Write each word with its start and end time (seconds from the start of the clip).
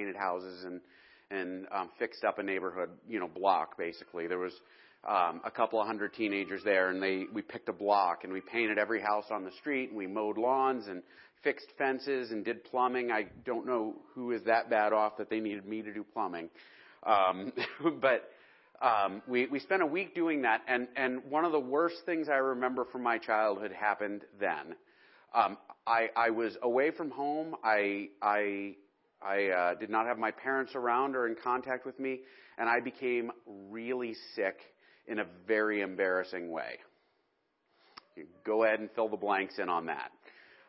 painted 0.00 0.16
houses 0.16 0.64
and 0.64 0.80
and 1.30 1.66
um, 1.70 1.90
fixed 1.98 2.24
up 2.24 2.40
a 2.40 2.42
neighborhood, 2.42 2.90
you 3.08 3.20
know, 3.20 3.28
block 3.28 3.78
basically. 3.78 4.26
There 4.26 4.38
was 4.38 4.52
um, 5.08 5.40
a 5.44 5.50
couple 5.50 5.80
of 5.80 5.86
hundred 5.86 6.12
teenagers 6.14 6.62
there, 6.64 6.90
and 6.90 7.02
they 7.02 7.24
we 7.32 7.42
picked 7.42 7.68
a 7.68 7.72
block 7.72 8.24
and 8.24 8.32
we 8.32 8.40
painted 8.40 8.78
every 8.78 9.00
house 9.00 9.26
on 9.30 9.44
the 9.44 9.52
street, 9.60 9.90
and 9.90 9.98
we 9.98 10.06
mowed 10.06 10.38
lawns 10.38 10.88
and 10.88 11.02
fixed 11.44 11.68
fences 11.78 12.30
and 12.30 12.44
did 12.44 12.64
plumbing. 12.64 13.10
I 13.10 13.26
don't 13.44 13.66
know 13.66 13.94
who 14.14 14.32
is 14.32 14.42
that 14.44 14.70
bad 14.70 14.92
off 14.92 15.16
that 15.18 15.30
they 15.30 15.40
needed 15.40 15.66
me 15.66 15.82
to 15.82 15.92
do 15.92 16.04
plumbing, 16.04 16.50
um, 17.04 17.52
but 18.00 18.30
um, 18.82 19.22
we 19.28 19.46
we 19.46 19.60
spent 19.60 19.82
a 19.82 19.86
week 19.86 20.14
doing 20.14 20.42
that, 20.42 20.62
and 20.66 20.88
and 20.96 21.22
one 21.28 21.44
of 21.44 21.52
the 21.52 21.60
worst 21.60 21.96
things 22.06 22.28
I 22.28 22.36
remember 22.36 22.86
from 22.86 23.02
my 23.02 23.18
childhood 23.18 23.72
happened 23.72 24.22
then. 24.40 24.74
Um, 25.32 25.58
I 25.86 26.08
I 26.16 26.30
was 26.30 26.56
away 26.62 26.90
from 26.90 27.10
home. 27.10 27.54
I 27.62 28.08
I 28.20 28.74
I 29.22 29.48
uh, 29.48 29.74
did 29.74 29.90
not 29.90 30.06
have 30.06 30.18
my 30.18 30.30
parents 30.30 30.74
around 30.74 31.14
or 31.14 31.26
in 31.26 31.36
contact 31.42 31.84
with 31.84 31.98
me, 31.98 32.20
and 32.58 32.68
I 32.68 32.80
became 32.80 33.30
really 33.70 34.14
sick 34.34 34.56
in 35.06 35.18
a 35.18 35.24
very 35.46 35.82
embarrassing 35.82 36.50
way. 36.50 36.78
Go 38.44 38.64
ahead 38.64 38.80
and 38.80 38.90
fill 38.94 39.08
the 39.08 39.16
blanks 39.16 39.58
in 39.58 39.68
on 39.68 39.86
that. 39.86 40.10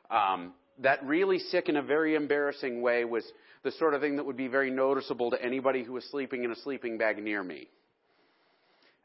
Um, 0.10 0.54
that 0.80 1.06
really 1.06 1.40
sick 1.40 1.70
in 1.70 1.78
a 1.78 1.82
very 1.82 2.16
embarrassing 2.16 2.82
way 2.82 3.06
was 3.06 3.24
the 3.64 3.72
sort 3.72 3.94
of 3.94 4.02
thing 4.02 4.18
that 4.18 4.26
would 4.26 4.38
be 4.38 4.48
very 4.48 4.72
noticeable 4.72 5.32
to 5.32 5.42
anybody 5.42 5.84
who 5.84 5.94
was 5.94 6.04
sleeping 6.06 6.44
in 6.44 6.52
a 6.52 6.56
sleeping 6.56 6.98
bag 6.98 7.22
near 7.22 7.44
me. 7.44 7.68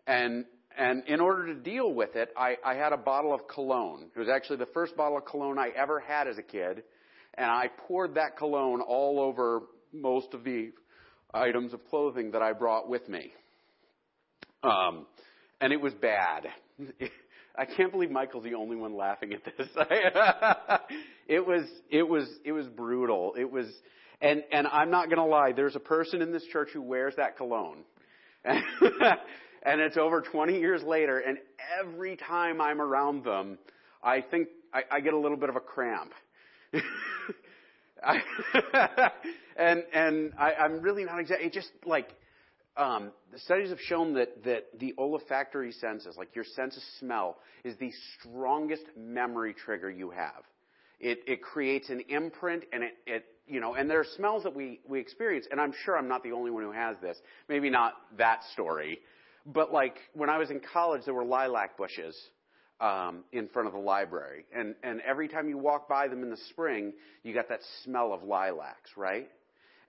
And 0.06 0.44
and 0.78 1.04
in 1.06 1.20
order 1.20 1.46
to 1.46 1.54
deal 1.54 1.92
with 1.92 2.16
it, 2.16 2.30
I, 2.36 2.56
I 2.62 2.74
had 2.74 2.92
a 2.92 2.98
bottle 2.98 3.32
of 3.32 3.48
cologne. 3.48 4.10
It 4.14 4.18
was 4.18 4.28
actually 4.28 4.58
the 4.58 4.66
first 4.66 4.94
bottle 4.94 5.16
of 5.16 5.24
cologne 5.24 5.58
I 5.58 5.70
ever 5.74 6.00
had 6.00 6.28
as 6.28 6.36
a 6.36 6.42
kid, 6.42 6.82
and 7.36 7.50
I 7.50 7.68
poured 7.86 8.14
that 8.14 8.36
cologne 8.36 8.80
all 8.80 9.20
over 9.20 9.62
most 9.92 10.34
of 10.34 10.44
the 10.44 10.72
items 11.32 11.72
of 11.72 11.84
clothing 11.88 12.30
that 12.32 12.42
I 12.42 12.52
brought 12.52 12.88
with 12.88 13.08
me. 13.08 13.32
Um, 14.62 15.06
and 15.60 15.72
it 15.72 15.80
was 15.80 15.94
bad. 15.94 16.46
I 17.58 17.64
can't 17.64 17.90
believe 17.90 18.10
Michael's 18.10 18.44
the 18.44 18.54
only 18.54 18.76
one 18.76 18.94
laughing 18.94 19.32
at 19.32 19.44
this. 19.44 19.68
it 21.26 21.46
was, 21.46 21.64
it 21.90 22.06
was, 22.06 22.28
it 22.44 22.52
was 22.52 22.66
brutal. 22.66 23.34
It 23.38 23.50
was, 23.50 23.66
and, 24.20 24.42
and 24.52 24.66
I'm 24.66 24.90
not 24.90 25.08
gonna 25.08 25.26
lie, 25.26 25.52
there's 25.52 25.76
a 25.76 25.80
person 25.80 26.20
in 26.20 26.32
this 26.32 26.44
church 26.52 26.68
who 26.72 26.82
wears 26.82 27.14
that 27.16 27.36
cologne. 27.36 27.84
and 28.44 29.80
it's 29.80 29.96
over 29.96 30.20
20 30.20 30.58
years 30.58 30.82
later, 30.82 31.18
and 31.18 31.38
every 31.80 32.16
time 32.16 32.60
I'm 32.60 32.80
around 32.80 33.24
them, 33.24 33.58
I 34.02 34.20
think 34.20 34.48
I, 34.72 34.82
I 34.90 35.00
get 35.00 35.14
a 35.14 35.18
little 35.18 35.38
bit 35.38 35.48
of 35.48 35.56
a 35.56 35.60
cramp. 35.60 36.12
I, 38.02 38.20
and 39.56 39.84
and 39.92 40.32
I, 40.38 40.52
I'm 40.54 40.80
really 40.80 41.04
not 41.04 41.18
exactly. 41.18 41.46
It 41.46 41.52
just 41.52 41.70
like 41.84 42.08
um, 42.76 43.12
the 43.32 43.38
studies 43.38 43.70
have 43.70 43.80
shown 43.80 44.14
that, 44.14 44.44
that 44.44 44.66
the 44.78 44.94
olfactory 44.98 45.72
senses, 45.72 46.16
like 46.16 46.34
your 46.34 46.44
sense 46.44 46.76
of 46.76 46.82
smell, 46.98 47.38
is 47.64 47.76
the 47.78 47.90
strongest 48.18 48.84
memory 48.96 49.54
trigger 49.54 49.90
you 49.90 50.10
have. 50.10 50.44
It, 51.00 51.20
it 51.26 51.42
creates 51.42 51.88
an 51.90 52.02
imprint 52.08 52.64
and 52.72 52.82
it, 52.82 52.92
it, 53.06 53.24
you 53.46 53.60
know, 53.60 53.74
and 53.74 53.88
there 53.88 54.00
are 54.00 54.06
smells 54.16 54.42
that 54.42 54.54
we, 54.54 54.80
we 54.88 54.98
experience, 54.98 55.46
and 55.50 55.60
I'm 55.60 55.72
sure 55.84 55.96
I'm 55.96 56.08
not 56.08 56.22
the 56.22 56.32
only 56.32 56.50
one 56.50 56.62
who 56.62 56.72
has 56.72 56.96
this. 57.00 57.16
Maybe 57.48 57.70
not 57.70 57.94
that 58.18 58.40
story, 58.52 58.98
but 59.46 59.72
like 59.72 59.96
when 60.14 60.28
I 60.28 60.38
was 60.38 60.50
in 60.50 60.60
college, 60.72 61.02
there 61.04 61.14
were 61.14 61.24
lilac 61.24 61.76
bushes 61.76 62.16
um, 62.80 63.24
in 63.32 63.48
front 63.48 63.68
of 63.68 63.74
the 63.74 63.80
library, 63.80 64.44
and 64.54 64.74
and 64.82 65.00
every 65.02 65.28
time 65.28 65.48
you 65.48 65.58
walk 65.58 65.88
by 65.88 66.08
them 66.08 66.22
in 66.22 66.30
the 66.30 66.38
spring, 66.50 66.92
you 67.22 67.32
got 67.34 67.48
that 67.48 67.60
smell 67.84 68.12
of 68.12 68.22
lilacs, 68.22 68.90
right? 68.96 69.28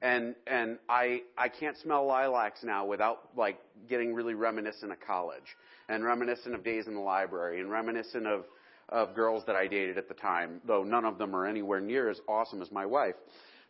and 0.02 0.36
and 0.46 0.78
I 0.88 1.22
I 1.38 1.50
can't 1.50 1.76
smell 1.78 2.06
lilacs 2.06 2.60
now 2.64 2.86
without 2.86 3.30
like 3.36 3.60
getting 3.90 4.14
really 4.14 4.36
reminiscent 4.36 4.92
of 4.92 5.00
college 5.00 5.58
and 5.90 6.04
reminiscent 6.04 6.54
of 6.54 6.64
days 6.64 6.88
in 6.88 6.94
the 6.94 7.00
library 7.00 7.60
and 7.60 7.72
reminiscent 7.72 8.28
of 8.28 8.46
of 8.90 9.16
girls 9.16 9.44
that 9.48 9.56
I 9.56 9.68
dated 9.68 9.98
at 9.98 10.08
the 10.08 10.14
time, 10.14 10.62
though 10.66 10.84
none 10.84 11.06
of 11.06 11.18
them 11.18 11.36
are 11.36 11.46
anywhere 11.46 11.82
near 11.82 12.10
as 12.10 12.20
awesome 12.28 12.62
as 12.62 12.72
my 12.72 12.86
wife. 12.86 13.16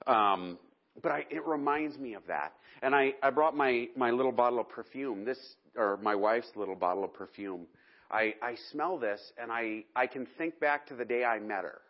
Um, 0.05 0.59
but 1.01 1.11
I, 1.11 1.25
it 1.29 1.45
reminds 1.45 1.97
me 1.97 2.13
of 2.13 2.21
that. 2.27 2.53
And 2.81 2.93
I, 2.93 3.13
I 3.23 3.31
brought 3.31 3.55
my, 3.55 3.87
my 3.95 4.11
little 4.11 4.31
bottle 4.31 4.59
of 4.59 4.69
perfume, 4.69 5.25
this, 5.25 5.39
or 5.75 5.97
my 5.97 6.13
wife's 6.15 6.51
little 6.55 6.75
bottle 6.75 7.03
of 7.03 7.13
perfume. 7.13 7.65
I, 8.09 8.33
I 8.41 8.55
smell 8.71 8.97
this 8.97 9.19
and 9.41 9.51
I, 9.51 9.83
I 9.95 10.07
can 10.07 10.27
think 10.37 10.59
back 10.59 10.87
to 10.87 10.95
the 10.95 11.05
day 11.05 11.23
I 11.23 11.39
met 11.39 11.63
her. 11.63 11.81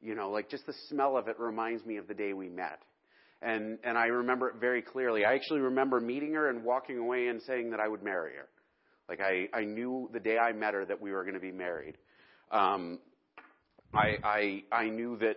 You 0.00 0.14
know, 0.14 0.30
like 0.30 0.50
just 0.50 0.66
the 0.66 0.74
smell 0.88 1.16
of 1.16 1.28
it 1.28 1.38
reminds 1.38 1.84
me 1.84 1.96
of 1.96 2.08
the 2.08 2.14
day 2.14 2.32
we 2.32 2.48
met 2.48 2.80
and 3.44 3.78
and 3.84 3.96
I 3.98 4.06
remember 4.06 4.48
it 4.48 4.56
very 4.58 4.82
clearly. 4.82 5.24
I 5.24 5.34
actually 5.34 5.60
remember 5.60 6.00
meeting 6.00 6.32
her 6.34 6.48
and 6.48 6.64
walking 6.64 6.98
away 6.98 7.28
and 7.28 7.40
saying 7.42 7.70
that 7.70 7.80
I 7.80 7.86
would 7.86 8.02
marry 8.02 8.32
her. 8.36 8.48
Like 9.08 9.20
I 9.20 9.48
I 9.56 9.64
knew 9.64 10.08
the 10.12 10.20
day 10.20 10.38
I 10.38 10.52
met 10.52 10.74
her 10.74 10.84
that 10.86 11.00
we 11.00 11.12
were 11.12 11.22
going 11.22 11.34
to 11.34 11.40
be 11.40 11.52
married. 11.52 11.96
Um, 12.50 12.98
I 13.92 14.16
I 14.24 14.62
I 14.72 14.88
knew 14.88 15.18
that 15.18 15.36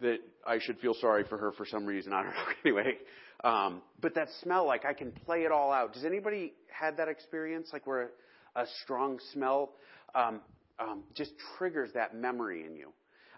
that 0.00 0.18
I 0.46 0.58
should 0.60 0.78
feel 0.80 0.94
sorry 0.94 1.24
for 1.28 1.36
her 1.38 1.52
for 1.52 1.66
some 1.66 1.84
reason. 1.84 2.12
I 2.14 2.22
don't 2.22 2.32
know. 2.32 2.44
anyway, 2.64 2.96
um, 3.44 3.82
but 4.00 4.14
that 4.14 4.28
smell, 4.42 4.66
like 4.66 4.84
I 4.86 4.94
can 4.94 5.12
play 5.12 5.44
it 5.44 5.52
all 5.52 5.72
out. 5.72 5.92
Does 5.92 6.04
anybody 6.04 6.54
had 6.68 6.96
that 6.96 7.08
experience, 7.08 7.68
like 7.72 7.86
where 7.86 8.10
a, 8.56 8.64
strong 8.82 9.18
smell 9.32 9.70
um, 10.14 10.40
um, 10.78 11.02
just 11.14 11.32
triggers 11.56 11.90
that 11.94 12.14
memory 12.14 12.64
in 12.66 12.76
you? 12.76 12.88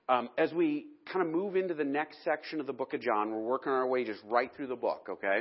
Um, 0.08 0.28
as 0.36 0.52
we 0.52 0.86
kind 1.10 1.26
of 1.26 1.32
move 1.32 1.56
into 1.56 1.72
the 1.72 1.84
next 1.84 2.18
section 2.24 2.60
of 2.60 2.66
the 2.66 2.72
book 2.72 2.92
of 2.92 3.00
John, 3.00 3.30
we're 3.30 3.40
working 3.40 3.72
our 3.72 3.86
way 3.86 4.04
just 4.04 4.20
right 4.24 4.50
through 4.54 4.66
the 4.66 4.76
book, 4.76 5.08
okay? 5.08 5.40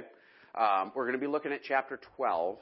Um, 0.56 0.92
we're 0.96 1.04
going 1.04 1.20
to 1.20 1.26
be 1.26 1.28
looking 1.28 1.52
at 1.52 1.62
chapter 1.68 2.00
12, 2.16 2.58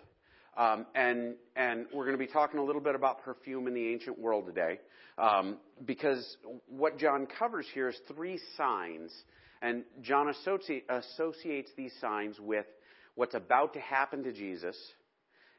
um, 0.58 0.86
and, 0.96 1.36
and 1.56 1.86
we're 1.94 2.06
going 2.06 2.18
to 2.18 2.26
be 2.26 2.32
talking 2.32 2.60
a 2.60 2.64
little 2.64 2.82
bit 2.82 2.96
about 2.96 3.24
perfume 3.24 3.68
in 3.68 3.76
the 3.76 3.88
ancient 3.90 4.18
world 4.18 4.48
today, 4.48 4.80
um, 5.20 5.58
because 5.86 6.38
what 6.68 6.98
John 6.98 7.28
covers 7.38 7.68
here 7.74 7.90
is 7.90 7.96
three 8.08 8.40
signs, 8.58 9.12
and 9.62 9.84
John 10.02 10.30
associate, 10.30 10.86
associates 10.90 11.70
these 11.78 11.94
signs 12.02 12.40
with 12.40 12.66
what's 13.16 13.36
about 13.36 13.74
to 13.74 13.80
happen 13.80 14.24
to 14.24 14.32
Jesus 14.32 14.76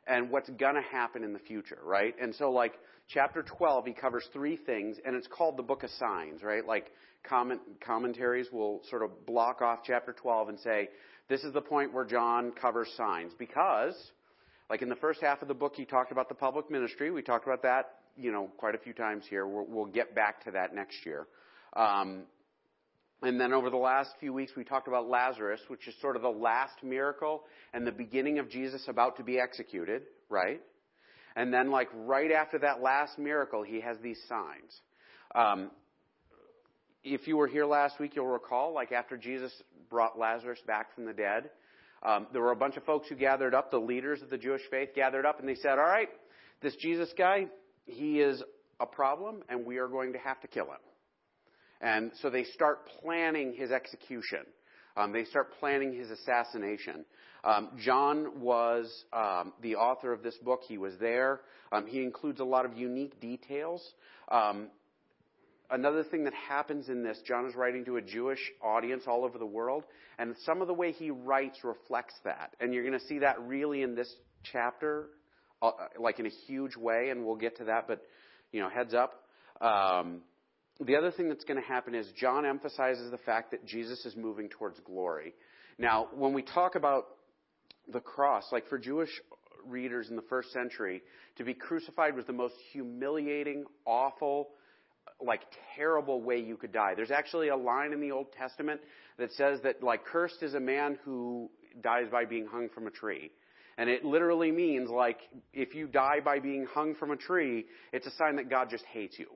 and 0.07 0.31
what's 0.31 0.51
going 0.51 0.75
to 0.75 0.83
happen 0.83 1.25
in 1.25 1.33
the 1.33 1.39
future, 1.39 1.79
right? 1.85 2.15
And 2.21 2.35
so, 2.35 2.51
like, 2.51 2.75
chapter 3.09 3.43
12, 3.43 3.87
he 3.87 3.93
covers 3.93 4.25
three 4.33 4.57
things, 4.57 4.97
and 5.05 5.15
it's 5.15 5.27
called 5.27 5.57
the 5.57 5.63
book 5.63 5.83
of 5.83 5.91
signs, 5.91 6.43
right? 6.43 6.67
Like 6.67 6.91
comment, 7.29 7.61
commentaries 7.85 8.49
will 8.53 8.83
sort 8.91 9.03
of 9.03 9.27
block 9.27 9.63
off 9.63 9.81
chapter 9.85 10.13
12 10.13 10.49
and 10.51 10.61
say, 10.61 10.89
this 11.29 11.43
is 11.45 11.53
the 11.53 11.61
point 11.61 11.93
where 11.93 12.05
John 12.05 12.53
covers 12.53 12.89
signs. 12.97 13.33
Because, 13.39 13.95
like 14.69 14.83
in 14.83 14.89
the 14.89 14.97
first 14.97 15.21
half 15.21 15.43
of 15.43 15.49
the 15.49 15.55
book, 15.55 15.75
he 15.77 15.85
talked 15.85 16.13
about 16.13 16.29
the 16.29 16.35
public 16.35 16.71
ministry. 16.71 17.11
We 17.11 17.23
talked 17.23 17.47
about 17.47 17.63
that, 17.63 17.99
you 18.17 18.33
know, 18.33 18.51
quite 18.57 18.75
a 18.75 18.79
few 18.79 18.93
times 18.93 19.25
here. 19.29 19.47
We'll, 19.47 19.67
we'll 19.67 19.87
get 19.87 20.15
back 20.15 20.45
to 20.45 20.51
that 20.53 20.75
next 20.75 21.07
year. 21.07 21.27
Um, 21.75 22.25
then 23.41 23.53
over 23.53 23.71
the 23.71 23.77
last 23.77 24.11
few 24.19 24.33
weeks, 24.33 24.53
we 24.57 24.65
talked 24.65 24.89
about 24.89 25.09
Lazarus, 25.09 25.61
which 25.69 25.87
is 25.87 25.95
sort 26.01 26.17
of 26.17 26.23
the 26.23 26.29
last 26.29 26.83
miracle 26.83 27.45
and 27.73 27.87
the 27.87 27.93
beginning 27.93 28.39
of 28.41 28.51
Jesus 28.51 28.83
about 28.89 29.17
to 29.19 29.23
be 29.23 29.39
executed, 29.39 30.03
right? 30.29 30.61
And 31.37 31.53
then, 31.53 31.71
like 31.71 31.89
right 31.95 32.33
after 32.33 32.59
that 32.59 32.83
last 32.83 33.19
miracle, 33.19 33.63
he 33.63 33.81
has 33.81 33.97
these 34.03 34.19
signs. 34.29 34.81
Um, 35.35 35.71
if 37.05 37.27
you 37.27 37.37
were 37.37 37.47
here 37.47 37.65
last 37.65 37.99
week, 37.99 38.17
you'll 38.17 38.27
recall, 38.27 38.75
like 38.75 38.93
after 38.93 39.17
Jesus 39.17 39.53
brought 39.89 40.19
Lazarus 40.19 40.61
back 40.67 40.95
from 40.95 41.05
the 41.05 41.13
dead, 41.13 41.51
um, 42.05 42.27
there 42.33 42.43
were 42.43 42.53
a 42.53 42.57
bunch 42.57 42.77
of 42.77 42.85
folks 42.85 43.09
who 43.09 43.15
gathered 43.15 43.55
up, 43.55 43.71
the 43.71 43.79
leaders 43.79 44.21
of 44.23 44.31
the 44.31 44.39
Jewish 44.39 44.63
faith 44.71 44.91
gathered 44.95 45.25
up, 45.25 45.39
and 45.39 45.49
they 45.49 45.55
said, 45.55 45.79
All 45.79 45.85
right, 45.85 46.09
this 46.61 46.75
Jesus 46.77 47.13
guy, 47.17 47.47
he 47.87 48.21
is 48.21 48.43
a 48.81 48.87
problem, 48.87 49.43
and 49.49 49.65
we 49.65 49.79
are 49.79 49.89
going 49.89 50.13
to 50.13 50.19
have 50.19 50.41
to 50.41 50.49
kill 50.49 50.67
him. 50.67 50.81
And 51.83 52.13
so 52.23 52.31
they 52.31 52.45
start 52.45 52.89
planning 53.01 53.55
his 53.55 53.71
execution. 53.71 54.47
Um, 54.97 55.13
they 55.13 55.25
start 55.25 55.53
planning 55.59 55.93
his 55.95 56.11
assassination. 56.11 57.05
Um, 57.45 57.71
John 57.79 58.41
was 58.41 59.05
um, 59.13 59.53
the 59.61 59.75
author 59.77 60.13
of 60.13 60.23
this 60.23 60.37
book. 60.39 60.61
He 60.69 60.79
was 60.79 60.95
there. 61.01 61.41
Um, 61.73 61.87
he 61.87 62.03
includes 62.03 62.41
a 62.41 62.45
lot 62.45 62.65
of 62.65 62.77
unique 62.77 63.21
details. 63.21 63.83
Um, 64.31 64.69
another 65.71 66.05
thing 66.05 66.25
that 66.25 66.35
happens 66.35 66.89
in 66.89 67.03
this, 67.03 67.19
John 67.27 67.47
is 67.47 67.57
writing 67.57 67.85
to 67.87 67.97
a 67.97 68.03
Jewish 68.03 68.39
audience 68.63 69.05
all 69.09 69.25
over 69.25 69.39
the 69.39 69.47
world, 69.47 69.85
and 70.19 70.37
some 70.45 70.61
of 70.61 70.69
the 70.69 70.75
way 70.75 70.93
he 70.93 71.11
writes 71.11 71.65
reflects 71.65 72.15
that. 72.25 72.55
And 72.61 72.73
you're 72.73 72.85
going 72.85 72.99
to 72.99 73.07
see 73.07 73.21
that 73.21 73.41
really 73.41 73.83
in 73.83 73.97
this 73.97 74.15
chapter, 74.45 75.07
uh, 75.63 75.71
like 75.99 76.21
in 76.21 76.27
a 76.27 76.33
huge 76.47 76.77
way, 76.77 77.09
and 77.11 77.25
we'll 77.25 77.37
get 77.37 77.57
to 77.57 77.65
that, 77.65 77.89
but, 77.89 78.03
you 78.53 78.61
know, 78.61 78.69
heads 78.69 78.95
up. 78.95 79.25
Um, 79.61 80.21
the 80.81 80.97
other 80.97 81.11
thing 81.11 81.29
that's 81.29 81.45
going 81.45 81.61
to 81.61 81.67
happen 81.67 81.95
is 81.95 82.07
John 82.19 82.47
emphasizes 82.47 83.11
the 83.11 83.19
fact 83.19 83.51
that 83.51 83.65
Jesus 83.67 84.05
is 84.05 84.17
moving 84.17 84.49
towards 84.49 84.81
glory. 84.81 85.35
Now, 85.79 86.09
when 86.15 86.33
we 86.33 86.43
talk 86.43 86.75
about 86.75 87.07
the 87.93 88.01
cross, 88.01 88.45
like 88.53 88.69
for 88.69 88.79
Jewish 88.79 89.11
readers 89.67 90.09
in 90.11 90.17
the 90.17 90.23
first 90.23 90.53
century, 90.53 91.03
to 91.37 91.45
be 91.45 91.55
crucified 91.55 92.17
was 92.17 92.27
the 92.27 92.33
most 92.33 92.55
humiliating, 92.73 93.65
awful, 93.87 94.49
like 95.25 95.43
terrible 95.77 96.21
way 96.21 96.39
you 96.39 96.57
could 96.57 96.73
die. 96.73 96.95
There's 96.95 97.11
actually 97.11 97.49
a 97.49 97.57
line 97.57 97.93
in 97.93 98.01
the 98.01 98.11
Old 98.11 98.33
Testament 98.33 98.81
that 99.19 99.33
says 99.33 99.61
that 99.63 99.83
like 99.83 100.05
cursed 100.05 100.43
is 100.43 100.55
a 100.55 100.61
man 100.61 100.99
who 101.05 101.51
dies 101.81 102.07
by 102.11 102.25
being 102.25 102.47
hung 102.47 102.69
from 102.69 102.87
a 102.87 102.91
tree. 102.91 103.31
And 103.79 103.89
it 103.89 104.05
literally 104.05 104.51
means 104.51 104.91
like 104.91 105.19
if 105.53 105.75
you 105.75 105.87
die 105.87 106.21
by 106.25 106.39
being 106.41 106.67
hung 106.67 106.95
from 106.95 107.11
a 107.11 107.17
tree, 107.17 107.67
it's 107.93 108.07
a 108.07 108.11
sign 108.13 108.37
that 108.37 108.51
God 108.51 108.69
just 108.71 108.85
hates 108.93 109.19
you. 109.19 109.27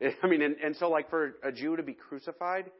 I 0.22 0.26
mean, 0.26 0.42
and, 0.42 0.56
and 0.62 0.76
so 0.76 0.88
like 0.88 1.10
for 1.10 1.36
a 1.42 1.52
Jew 1.52 1.76
to 1.76 1.82
be 1.82 1.94
crucified 1.94 2.70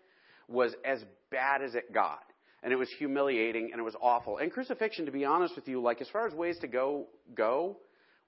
was 0.48 0.74
as 0.84 1.04
bad 1.30 1.62
as 1.62 1.74
it 1.74 1.92
got. 1.92 2.22
And 2.62 2.72
it 2.72 2.76
was 2.76 2.90
humiliating 2.98 3.70
and 3.72 3.80
it 3.80 3.84
was 3.84 3.96
awful. 4.02 4.38
And 4.38 4.52
crucifixion, 4.52 5.06
to 5.06 5.12
be 5.12 5.24
honest 5.24 5.56
with 5.56 5.66
you, 5.68 5.80
like 5.80 6.00
as 6.00 6.08
far 6.08 6.26
as 6.26 6.34
ways 6.34 6.58
to 6.60 6.68
go, 6.68 7.06
go, 7.34 7.78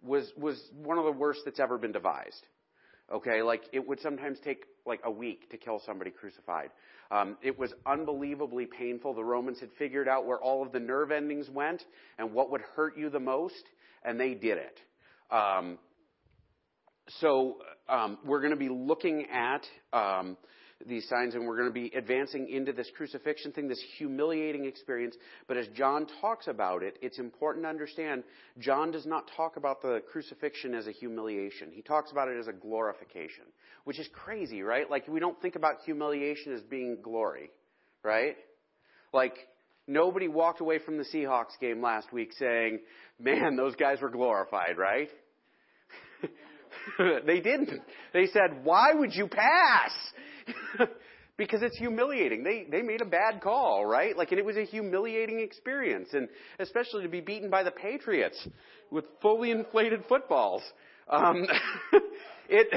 was, 0.03 0.33
was 0.37 0.61
one 0.83 0.99
of 0.99 1.05
the 1.05 1.12
worst 1.12 1.41
that's 1.44 1.61
ever 1.61 1.79
been 1.79 1.93
devised. 1.93 2.47
Okay, 3.12 3.43
like 3.43 3.62
it 3.73 3.87
would 3.87 4.00
sometimes 4.00 4.39
take 4.43 4.65
like 4.87 5.00
a 5.05 5.11
week 5.11 5.50
to 5.50 5.59
kill 5.59 5.83
somebody 5.85 6.11
crucified. 6.11 6.71
Um, 7.11 7.37
it 7.43 7.59
was 7.59 7.75
unbelievably 7.85 8.67
painful. 8.67 9.12
The 9.12 9.25
Romans 9.25 9.61
had 9.61 9.69
figured 9.79 10.09
out 10.09 10.25
where 10.25 10.38
all 10.38 10.62
of 10.62 10.73
the 10.73 10.81
nerve 10.81 11.11
endings 11.11 11.50
went 11.50 11.85
and 12.19 12.33
what 12.33 12.50
would 12.50 12.62
hurt 12.75 12.97
you 12.97 13.11
the 13.11 13.21
most, 13.21 13.65
and 14.03 14.19
they 14.19 14.33
did 14.33 14.56
it. 14.56 14.81
Um, 15.31 15.79
so 17.08 17.58
um, 17.88 18.19
we're 18.25 18.40
going 18.40 18.52
to 18.52 18.56
be 18.56 18.69
looking 18.69 19.26
at 19.31 19.64
um, 19.93 20.37
these 20.87 21.08
signs, 21.08 21.34
and 21.34 21.46
we're 21.46 21.56
going 21.56 21.69
to 21.69 21.72
be 21.72 21.93
advancing 21.96 22.49
into 22.49 22.72
this 22.72 22.90
crucifixion 22.96 23.52
thing, 23.52 23.69
this 23.69 23.82
humiliating 23.99 24.64
experience. 24.64 25.16
But 25.46 25.56
as 25.56 25.66
John 25.75 26.06
talks 26.20 26.46
about 26.49 26.82
it, 26.82 26.99
it's 27.02 27.19
important 27.19 27.64
to 27.64 27.69
understand 27.69 28.25
John 28.58 28.90
does 28.90 29.06
not 29.06 29.31
talk 29.37 29.56
about 29.56 29.82
the 29.82 30.00
crucifixion 30.10 30.75
as 30.75 30.87
a 30.87 30.93
humiliation. 30.93 31.70
He 31.72 31.82
talks 31.82 32.10
about 32.10 32.28
it 32.28 32.38
as 32.38 32.49
a 32.49 32.52
glorification, 32.52 33.44
which 33.84 33.99
is 33.99 34.08
crazy, 34.12 34.62
right? 34.62 34.90
Like, 34.90 35.08
we 35.08 35.20
don't 35.20 35.40
think 35.40 35.56
about 35.56 35.82
humiliation 35.84 36.52
as 36.54 36.62
being 36.62 36.99
glory, 37.02 37.50
right? 38.02 38.37
Like, 39.12 39.34
nobody 39.87 40.28
walked 40.28 40.60
away 40.60 40.78
from 40.78 40.99
the 40.99 41.04
Seahawks 41.04 41.58
game 41.60 41.82
last 41.82 42.12
week 42.12 42.32
saying, 42.38 42.81
man, 43.19 43.56
those 43.56 43.76
guys 43.76 44.00
were 44.00 44.10
glorified, 44.10 44.78
right? 44.78 45.08
they 47.26 47.40
didn't. 47.40 47.70
They 48.12 48.26
said, 48.26 48.64
why 48.64 48.93
would 48.94 49.14
you 49.14 49.29
pass? 49.29 49.90
because 51.37 51.62
it's 51.62 51.79
humiliating. 51.79 52.43
They 52.44 52.67
they 52.70 52.82
made 52.82 53.00
a 53.00 53.06
bad 53.06 53.40
call, 53.40 53.84
right? 53.87 54.17
Like, 54.17 54.31
and 54.31 54.38
it 54.38 54.44
was 54.44 54.56
a 54.56 54.64
humiliating 54.64 55.40
experience, 55.40 56.08
and 56.12 56.29
especially 56.58 57.02
to 57.02 57.08
be 57.08 57.20
beaten 57.20 57.50
by 57.50 57.62
the 57.62 57.70
Patriots 57.70 58.49
with 58.90 59.05
fully 59.20 59.50
inflated 59.50 60.05
footballs. 60.08 60.62
Um, 61.08 61.46
it. 62.49 62.69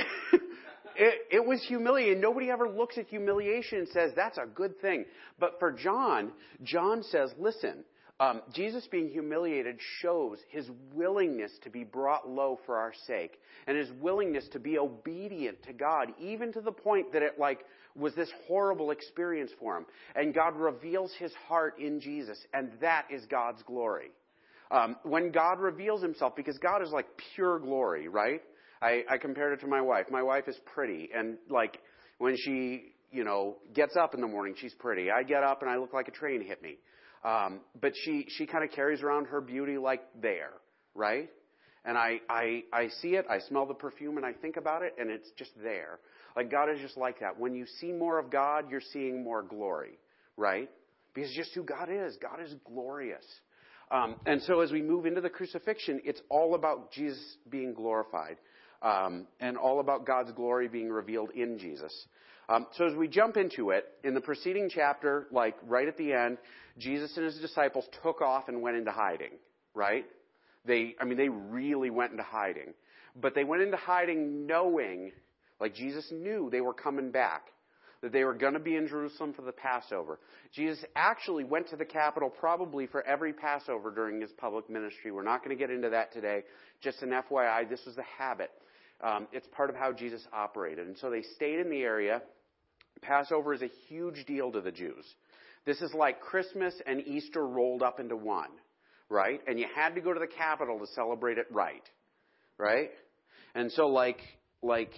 It, 0.97 1.13
it 1.29 1.45
was 1.45 1.61
humiliating. 1.67 2.21
Nobody 2.21 2.49
ever 2.49 2.69
looks 2.69 2.97
at 2.97 3.07
humiliation 3.07 3.79
and 3.79 3.87
says 3.89 4.11
that's 4.15 4.37
a 4.37 4.45
good 4.45 4.79
thing. 4.79 5.03
But 5.37 5.59
for 5.59 5.73
John, 5.73 6.31
John 6.63 7.03
says, 7.03 7.31
listen, 7.37 7.83
um, 8.19 8.41
Jesus 8.53 8.87
being 8.89 9.09
humiliated 9.09 9.77
shows 10.01 10.37
his 10.49 10.69
willingness 10.93 11.51
to 11.63 11.69
be 11.69 11.83
brought 11.83 12.29
low 12.29 12.59
for 12.65 12.77
our 12.77 12.93
sake 13.07 13.39
and 13.67 13.77
his 13.77 13.89
willingness 13.99 14.47
to 14.53 14.59
be 14.59 14.77
obedient 14.77 15.61
to 15.63 15.73
God, 15.73 16.13
even 16.19 16.53
to 16.53 16.61
the 16.61 16.71
point 16.71 17.11
that 17.11 17.21
it 17.21 17.33
like 17.37 17.65
was 17.93 18.13
this 18.15 18.31
horrible 18.47 18.91
experience 18.91 19.51
for 19.59 19.77
him. 19.77 19.85
And 20.15 20.33
God 20.33 20.55
reveals 20.55 21.11
his 21.19 21.33
heart 21.47 21.79
in 21.79 21.99
Jesus, 21.99 22.37
and 22.53 22.71
that 22.79 23.05
is 23.11 23.25
God's 23.25 23.61
glory. 23.63 24.11
Um, 24.71 24.95
when 25.03 25.31
God 25.31 25.59
reveals 25.59 26.01
himself, 26.01 26.35
because 26.35 26.57
God 26.57 26.81
is 26.81 26.89
like 26.91 27.07
pure 27.35 27.59
glory, 27.59 28.07
right? 28.07 28.41
I, 28.81 29.03
I 29.09 29.17
compared 29.17 29.53
it 29.53 29.61
to 29.61 29.67
my 29.67 29.81
wife. 29.81 30.05
My 30.09 30.23
wife 30.23 30.47
is 30.47 30.57
pretty, 30.73 31.09
and 31.13 31.37
like 31.49 31.79
when 32.17 32.35
she, 32.37 32.93
you 33.11 33.23
know, 33.23 33.57
gets 33.73 33.95
up 33.95 34.13
in 34.13 34.21
the 34.21 34.27
morning, 34.27 34.55
she's 34.57 34.73
pretty. 34.73 35.11
I 35.11 35.23
get 35.23 35.43
up 35.43 35.61
and 35.61 35.69
I 35.69 35.77
look 35.77 35.93
like 35.93 36.07
a 36.07 36.11
train 36.11 36.41
hit 36.41 36.61
me. 36.61 36.77
Um, 37.25 37.61
but 37.81 37.93
she, 38.03 38.27
she 38.37 38.45
kind 38.45 38.63
of 38.63 38.71
carries 38.71 39.01
around 39.01 39.25
her 39.27 39.41
beauty 39.41 39.79
like 39.79 40.03
there, 40.21 40.51
right? 40.93 41.29
And 41.83 41.97
I, 41.97 42.19
I, 42.29 42.63
I 42.71 42.89
see 43.01 43.15
it, 43.15 43.25
I 43.29 43.39
smell 43.39 43.65
the 43.65 43.73
perfume, 43.73 44.17
and 44.17 44.25
I 44.25 44.33
think 44.33 44.57
about 44.57 44.83
it, 44.83 44.93
and 44.99 45.09
it's 45.09 45.29
just 45.37 45.51
there. 45.61 45.99
Like 46.35 46.51
God 46.51 46.69
is 46.69 46.79
just 46.79 46.97
like 46.97 47.19
that. 47.21 47.39
When 47.39 47.55
you 47.55 47.65
see 47.79 47.91
more 47.91 48.19
of 48.19 48.29
God, 48.29 48.69
you're 48.69 48.81
seeing 48.93 49.23
more 49.23 49.41
glory, 49.41 49.97
right? 50.37 50.69
Because 51.15 51.31
just 51.31 51.53
who 51.55 51.63
God 51.63 51.89
is. 51.89 52.15
God 52.21 52.41
is 52.43 52.53
glorious. 52.63 53.25
Um, 53.89 54.15
and 54.25 54.41
so 54.43 54.61
as 54.61 54.71
we 54.71 54.81
move 54.81 55.05
into 55.05 55.21
the 55.21 55.29
crucifixion, 55.29 56.01
it's 56.03 56.21
all 56.29 56.53
about 56.53 56.91
Jesus 56.91 57.23
being 57.49 57.73
glorified. 57.73 58.37
Um, 58.81 59.25
and 59.39 59.57
all 59.57 59.79
about 59.79 60.05
God's 60.05 60.31
glory 60.33 60.67
being 60.67 60.91
revealed 60.91 61.31
in 61.31 61.57
Jesus. 61.57 61.91
Um, 62.47 62.67
so 62.77 62.85
as 62.85 62.95
we 62.95 63.07
jump 63.07 63.37
into 63.37 63.71
it, 63.71 63.85
in 64.03 64.13
the 64.13 64.21
preceding 64.21 64.69
chapter, 64.69 65.27
like 65.31 65.55
right 65.65 65.87
at 65.87 65.97
the 65.97 66.13
end, 66.13 66.37
Jesus 66.77 67.15
and 67.17 67.25
his 67.25 67.37
disciples 67.37 67.85
took 68.03 68.21
off 68.21 68.47
and 68.47 68.61
went 68.61 68.77
into 68.77 68.91
hiding, 68.91 69.31
right? 69.73 70.05
They, 70.65 70.95
I 70.99 71.05
mean, 71.05 71.17
they 71.17 71.29
really 71.29 71.89
went 71.89 72.11
into 72.11 72.23
hiding. 72.23 72.73
But 73.15 73.33
they 73.33 73.43
went 73.43 73.61
into 73.61 73.77
hiding 73.77 74.45
knowing, 74.45 75.11
like 75.59 75.73
Jesus 75.73 76.05
knew 76.11 76.49
they 76.51 76.61
were 76.61 76.73
coming 76.73 77.11
back, 77.11 77.47
that 78.01 78.11
they 78.11 78.23
were 78.23 78.33
going 78.33 78.53
to 78.53 78.59
be 78.59 78.75
in 78.75 78.87
Jerusalem 78.87 79.33
for 79.33 79.41
the 79.41 79.51
Passover. 79.51 80.19
Jesus 80.53 80.83
actually 80.95 81.43
went 81.43 81.69
to 81.69 81.75
the 81.75 81.85
capital 81.85 82.29
probably 82.29 82.87
for 82.87 83.01
every 83.03 83.33
Passover 83.33 83.89
during 83.89 84.21
his 84.21 84.31
public 84.37 84.69
ministry. 84.69 85.11
We're 85.11 85.23
not 85.23 85.43
going 85.43 85.57
to 85.57 85.59
get 85.59 85.73
into 85.73 85.89
that 85.89 86.13
today. 86.13 86.43
Just 86.81 87.01
an 87.01 87.09
FYI, 87.09 87.67
this 87.69 87.81
was 87.85 87.95
the 87.95 88.03
habit. 88.03 88.51
Um, 89.01 89.27
it's 89.31 89.47
part 89.55 89.69
of 89.69 89.75
how 89.75 89.91
Jesus 89.91 90.25
operated. 90.33 90.87
And 90.87 90.97
so 90.97 91.09
they 91.09 91.21
stayed 91.35 91.59
in 91.59 91.69
the 91.69 91.81
area. 91.81 92.21
Passover 93.01 93.53
is 93.53 93.61
a 93.61 93.69
huge 93.87 94.25
deal 94.25 94.51
to 94.51 94.61
the 94.61 94.71
Jews. 94.71 95.05
This 95.65 95.81
is 95.81 95.93
like 95.93 96.21
Christmas 96.21 96.73
and 96.85 97.05
Easter 97.05 97.45
rolled 97.45 97.81
up 97.81 97.99
into 97.99 98.15
one, 98.15 98.51
right? 99.09 99.41
And 99.47 99.59
you 99.59 99.65
had 99.75 99.95
to 99.95 100.01
go 100.01 100.13
to 100.13 100.19
the 100.19 100.27
capital 100.27 100.79
to 100.79 100.87
celebrate 100.93 101.37
it 101.37 101.47
right, 101.51 101.83
right? 102.57 102.91
And 103.53 103.71
so 103.71 103.87
like, 103.87 104.19
like, 104.61 104.91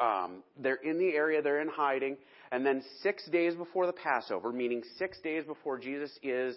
um, 0.00 0.42
they're 0.58 0.74
in 0.82 0.98
the 0.98 1.14
area, 1.14 1.40
they're 1.40 1.60
in 1.60 1.68
hiding, 1.68 2.16
and 2.52 2.64
then 2.64 2.82
six 3.02 3.26
days 3.30 3.54
before 3.54 3.86
the 3.86 3.92
Passover, 3.92 4.52
meaning 4.52 4.82
six 4.98 5.18
days 5.20 5.44
before 5.44 5.78
Jesus 5.78 6.10
is 6.22 6.56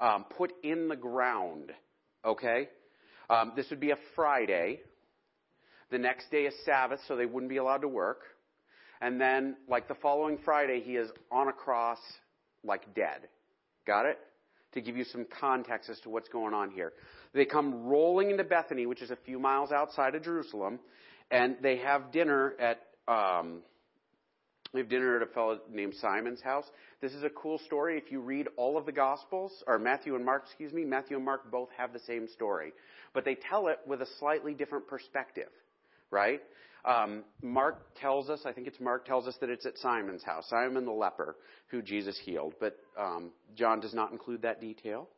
um, 0.00 0.24
put 0.36 0.52
in 0.62 0.88
the 0.88 0.96
ground, 0.96 1.72
okay? 2.24 2.68
Um, 3.28 3.52
this 3.56 3.66
would 3.70 3.80
be 3.80 3.90
a 3.90 3.98
Friday. 4.14 4.80
The 5.90 5.98
next 5.98 6.30
day 6.30 6.42
is 6.44 6.54
Sabbath, 6.64 7.00
so 7.08 7.16
they 7.16 7.26
wouldn't 7.26 7.50
be 7.50 7.56
allowed 7.56 7.82
to 7.82 7.88
work. 7.88 8.20
And 9.00 9.20
then, 9.20 9.56
like 9.68 9.88
the 9.88 9.94
following 9.94 10.38
Friday, 10.44 10.80
he 10.80 10.96
is 10.96 11.10
on 11.30 11.48
a 11.48 11.52
cross 11.52 11.98
like 12.64 12.94
dead. 12.94 13.28
Got 13.86 14.06
it? 14.06 14.18
To 14.74 14.80
give 14.80 14.96
you 14.96 15.04
some 15.04 15.26
context 15.40 15.88
as 15.88 15.98
to 16.00 16.10
what's 16.10 16.28
going 16.28 16.52
on 16.52 16.70
here. 16.70 16.92
They 17.32 17.44
come 17.44 17.86
rolling 17.86 18.30
into 18.30 18.44
Bethany, 18.44 18.86
which 18.86 19.02
is 19.02 19.10
a 19.10 19.16
few 19.16 19.38
miles 19.38 19.72
outside 19.72 20.14
of 20.14 20.22
Jerusalem, 20.22 20.78
and 21.30 21.56
they 21.62 21.78
have 21.78 22.12
dinner 22.12 22.54
at 22.58 22.80
um, 23.06 23.62
they 24.72 24.80
have 24.80 24.88
dinner 24.90 25.16
at 25.16 25.22
a 25.22 25.32
fellow 25.32 25.60
named 25.72 25.94
Simon's 25.94 26.42
house. 26.42 26.66
This 27.00 27.12
is 27.14 27.22
a 27.22 27.30
cool 27.30 27.58
story. 27.58 27.96
If 27.96 28.12
you 28.12 28.20
read 28.20 28.48
all 28.56 28.76
of 28.76 28.84
the 28.84 28.92
Gospels, 28.92 29.64
or 29.66 29.78
Matthew 29.78 30.14
and 30.14 30.24
Mark, 30.24 30.44
excuse 30.46 30.74
me, 30.74 30.84
Matthew 30.84 31.16
and 31.16 31.24
Mark 31.24 31.50
both 31.50 31.70
have 31.78 31.94
the 31.94 32.00
same 32.00 32.28
story, 32.28 32.72
but 33.14 33.24
they 33.24 33.34
tell 33.34 33.68
it 33.68 33.78
with 33.86 34.02
a 34.02 34.06
slightly 34.18 34.52
different 34.52 34.86
perspective, 34.86 35.48
right? 36.10 36.40
Um, 36.84 37.24
Mark 37.42 37.94
tells 38.00 38.30
us, 38.30 38.40
I 38.46 38.52
think 38.52 38.66
it's 38.66 38.80
Mark 38.80 39.04
tells 39.04 39.26
us 39.26 39.36
that 39.40 39.50
it's 39.50 39.66
at 39.66 39.76
Simon's 39.78 40.22
house, 40.22 40.46
Simon 40.48 40.84
the 40.84 40.92
leper, 40.92 41.36
who 41.68 41.82
Jesus 41.82 42.18
healed. 42.24 42.54
But 42.60 42.76
um, 42.98 43.30
John 43.56 43.80
does 43.80 43.94
not 43.94 44.12
include 44.12 44.42
that 44.42 44.60
detail. 44.60 45.08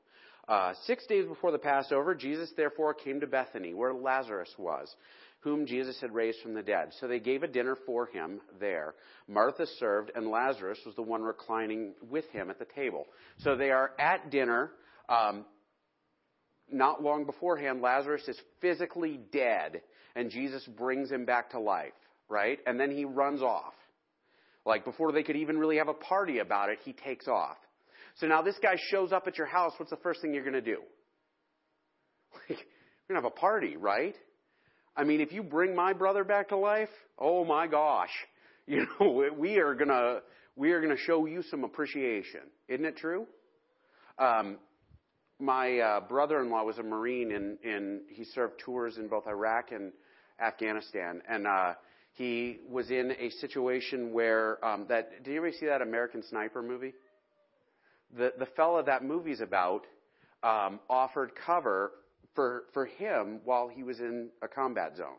Uh, 0.48 0.72
six 0.84 1.06
days 1.06 1.26
before 1.26 1.52
the 1.52 1.58
Passover, 1.58 2.14
Jesus 2.14 2.50
therefore 2.56 2.94
came 2.94 3.20
to 3.20 3.26
Bethany, 3.26 3.72
where 3.72 3.94
Lazarus 3.94 4.52
was, 4.58 4.92
whom 5.40 5.64
Jesus 5.64 6.00
had 6.00 6.12
raised 6.12 6.40
from 6.42 6.54
the 6.54 6.62
dead. 6.62 6.88
So 6.98 7.06
they 7.06 7.20
gave 7.20 7.44
a 7.44 7.48
dinner 7.48 7.76
for 7.86 8.06
him 8.06 8.40
there. 8.58 8.94
Martha 9.28 9.66
served, 9.78 10.10
and 10.14 10.28
Lazarus 10.28 10.78
was 10.84 10.96
the 10.96 11.02
one 11.02 11.22
reclining 11.22 11.92
with 12.10 12.28
him 12.30 12.50
at 12.50 12.58
the 12.58 12.66
table. 12.74 13.06
So 13.38 13.56
they 13.56 13.70
are 13.70 13.92
at 13.98 14.30
dinner. 14.30 14.72
Um, 15.08 15.44
not 16.72 17.02
long 17.02 17.26
beforehand, 17.26 17.80
Lazarus 17.80 18.26
is 18.26 18.40
physically 18.60 19.20
dead 19.32 19.82
and 20.16 20.30
Jesus 20.30 20.66
brings 20.66 21.10
him 21.10 21.24
back 21.24 21.50
to 21.50 21.60
life, 21.60 21.92
right? 22.28 22.58
And 22.66 22.78
then 22.78 22.90
he 22.90 23.04
runs 23.04 23.42
off. 23.42 23.74
Like 24.66 24.84
before 24.84 25.12
they 25.12 25.22
could 25.22 25.36
even 25.36 25.58
really 25.58 25.78
have 25.78 25.88
a 25.88 25.94
party 25.94 26.38
about 26.38 26.70
it, 26.70 26.78
he 26.84 26.92
takes 26.92 27.28
off. 27.28 27.56
So 28.16 28.26
now 28.26 28.42
this 28.42 28.56
guy 28.62 28.76
shows 28.90 29.12
up 29.12 29.26
at 29.26 29.38
your 29.38 29.46
house. 29.46 29.72
What's 29.78 29.90
the 29.90 29.96
first 29.98 30.20
thing 30.20 30.34
you're 30.34 30.44
going 30.44 30.54
to 30.54 30.60
do? 30.60 30.78
Like, 32.48 32.58
you're 33.08 33.16
going 33.16 33.22
to 33.22 33.28
have 33.28 33.36
a 33.36 33.40
party, 33.40 33.76
right? 33.76 34.14
I 34.96 35.02
mean, 35.02 35.20
if 35.20 35.32
you 35.32 35.42
bring 35.42 35.74
my 35.74 35.92
brother 35.92 36.22
back 36.22 36.50
to 36.50 36.56
life, 36.56 36.88
oh 37.18 37.44
my 37.44 37.66
gosh, 37.66 38.10
you 38.66 38.86
know, 39.00 39.24
we 39.36 39.58
are 39.58 39.74
going 39.74 39.88
to 39.88 40.20
we 40.56 40.72
are 40.72 40.80
going 40.80 40.94
to 40.94 41.02
show 41.02 41.26
you 41.26 41.42
some 41.50 41.64
appreciation. 41.64 42.42
Isn't 42.68 42.84
it 42.84 42.96
true? 42.96 43.26
Um, 44.18 44.58
my 45.40 45.78
uh, 45.78 46.00
brother-in-law 46.00 46.64
was 46.64 46.78
a 46.78 46.82
Marine, 46.82 47.32
and, 47.32 47.58
and 47.64 48.00
he 48.10 48.24
served 48.24 48.60
tours 48.64 48.98
in 48.98 49.08
both 49.08 49.26
Iraq 49.26 49.72
and 49.72 49.92
Afghanistan. 50.40 51.22
And 51.28 51.46
uh, 51.46 51.74
He 52.14 52.58
was 52.68 52.90
in 52.90 53.12
a 53.12 53.30
situation 53.40 54.12
where 54.12 54.62
um, 54.64 54.86
that. 54.88 55.24
Did 55.24 55.30
anybody 55.30 55.56
see 55.58 55.66
that 55.66 55.80
American 55.82 56.22
Sniper 56.28 56.62
movie? 56.62 56.92
The 58.16 58.32
the 58.38 58.46
fella 58.56 58.82
that 58.84 59.04
movie's 59.04 59.40
about 59.40 59.82
um, 60.42 60.80
offered 60.88 61.32
cover 61.46 61.92
for 62.34 62.64
for 62.74 62.86
him 62.86 63.40
while 63.44 63.68
he 63.68 63.82
was 63.82 64.00
in 64.00 64.30
a 64.42 64.48
combat 64.48 64.96
zone. 64.96 65.18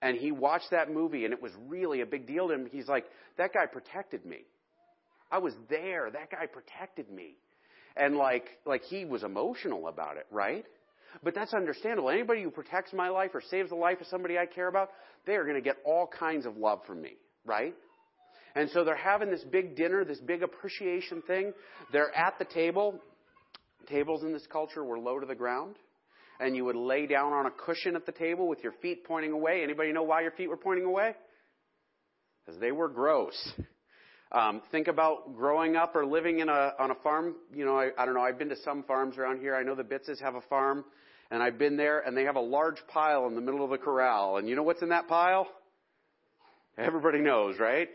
And 0.00 0.16
he 0.16 0.30
watched 0.30 0.70
that 0.70 0.92
movie, 0.92 1.24
and 1.24 1.32
it 1.34 1.42
was 1.42 1.52
really 1.66 2.02
a 2.02 2.06
big 2.06 2.26
deal 2.26 2.46
to 2.48 2.54
him. 2.54 2.68
He's 2.70 2.86
like, 2.86 3.06
"That 3.36 3.52
guy 3.52 3.66
protected 3.66 4.24
me. 4.24 4.44
I 5.32 5.38
was 5.38 5.54
there. 5.68 6.10
That 6.10 6.30
guy 6.30 6.46
protected 6.46 7.10
me." 7.10 7.36
And 7.96 8.16
like 8.16 8.46
like 8.64 8.82
he 8.82 9.04
was 9.04 9.24
emotional 9.24 9.88
about 9.88 10.16
it, 10.16 10.26
right? 10.30 10.64
But 11.22 11.34
that's 11.34 11.54
understandable. 11.54 12.10
Anybody 12.10 12.42
who 12.42 12.50
protects 12.50 12.92
my 12.92 13.08
life 13.08 13.30
or 13.34 13.42
saves 13.50 13.70
the 13.70 13.76
life 13.76 14.00
of 14.00 14.06
somebody 14.06 14.38
I 14.38 14.46
care 14.46 14.68
about, 14.68 14.90
they 15.26 15.34
are 15.34 15.44
going 15.44 15.56
to 15.56 15.62
get 15.62 15.76
all 15.84 16.06
kinds 16.06 16.46
of 16.46 16.56
love 16.56 16.80
from 16.86 17.02
me, 17.02 17.16
right? 17.44 17.74
And 18.54 18.70
so 18.70 18.84
they're 18.84 18.96
having 18.96 19.30
this 19.30 19.44
big 19.44 19.76
dinner, 19.76 20.04
this 20.04 20.20
big 20.20 20.42
appreciation 20.42 21.22
thing. 21.22 21.52
They're 21.92 22.14
at 22.16 22.38
the 22.38 22.44
table. 22.44 23.00
Tables 23.88 24.22
in 24.22 24.32
this 24.32 24.46
culture 24.50 24.84
were 24.84 24.98
low 24.98 25.18
to 25.18 25.26
the 25.26 25.34
ground. 25.34 25.76
And 26.40 26.54
you 26.54 26.64
would 26.64 26.76
lay 26.76 27.06
down 27.06 27.32
on 27.32 27.46
a 27.46 27.50
cushion 27.50 27.96
at 27.96 28.06
the 28.06 28.12
table 28.12 28.48
with 28.48 28.62
your 28.62 28.72
feet 28.80 29.04
pointing 29.04 29.32
away. 29.32 29.62
Anybody 29.62 29.92
know 29.92 30.04
why 30.04 30.22
your 30.22 30.30
feet 30.32 30.48
were 30.48 30.56
pointing 30.56 30.84
away? 30.84 31.14
Because 32.44 32.60
they 32.60 32.72
were 32.72 32.88
gross. 32.88 33.52
Um, 34.30 34.60
think 34.70 34.88
about 34.88 35.34
growing 35.36 35.76
up 35.76 35.96
or 35.96 36.04
living 36.04 36.40
in 36.40 36.48
a 36.48 36.72
on 36.78 36.90
a 36.90 36.94
farm. 36.96 37.36
You 37.54 37.64
know, 37.64 37.78
I, 37.78 37.90
I 37.96 38.04
don't 38.04 38.14
know. 38.14 38.20
I've 38.22 38.38
been 38.38 38.50
to 38.50 38.60
some 38.62 38.82
farms 38.82 39.16
around 39.16 39.40
here. 39.40 39.54
I 39.54 39.62
know 39.62 39.74
the 39.74 39.84
Bitzes 39.84 40.20
have 40.20 40.34
a 40.34 40.42
farm, 40.42 40.84
and 41.30 41.42
I've 41.42 41.58
been 41.58 41.76
there, 41.76 42.00
and 42.00 42.16
they 42.16 42.24
have 42.24 42.36
a 42.36 42.40
large 42.40 42.76
pile 42.88 43.26
in 43.26 43.34
the 43.34 43.40
middle 43.40 43.64
of 43.64 43.70
the 43.70 43.78
corral. 43.78 44.36
And 44.36 44.48
you 44.48 44.54
know 44.54 44.62
what's 44.62 44.82
in 44.82 44.90
that 44.90 45.08
pile? 45.08 45.48
Everybody 46.76 47.20
knows, 47.20 47.58
right? 47.58 47.88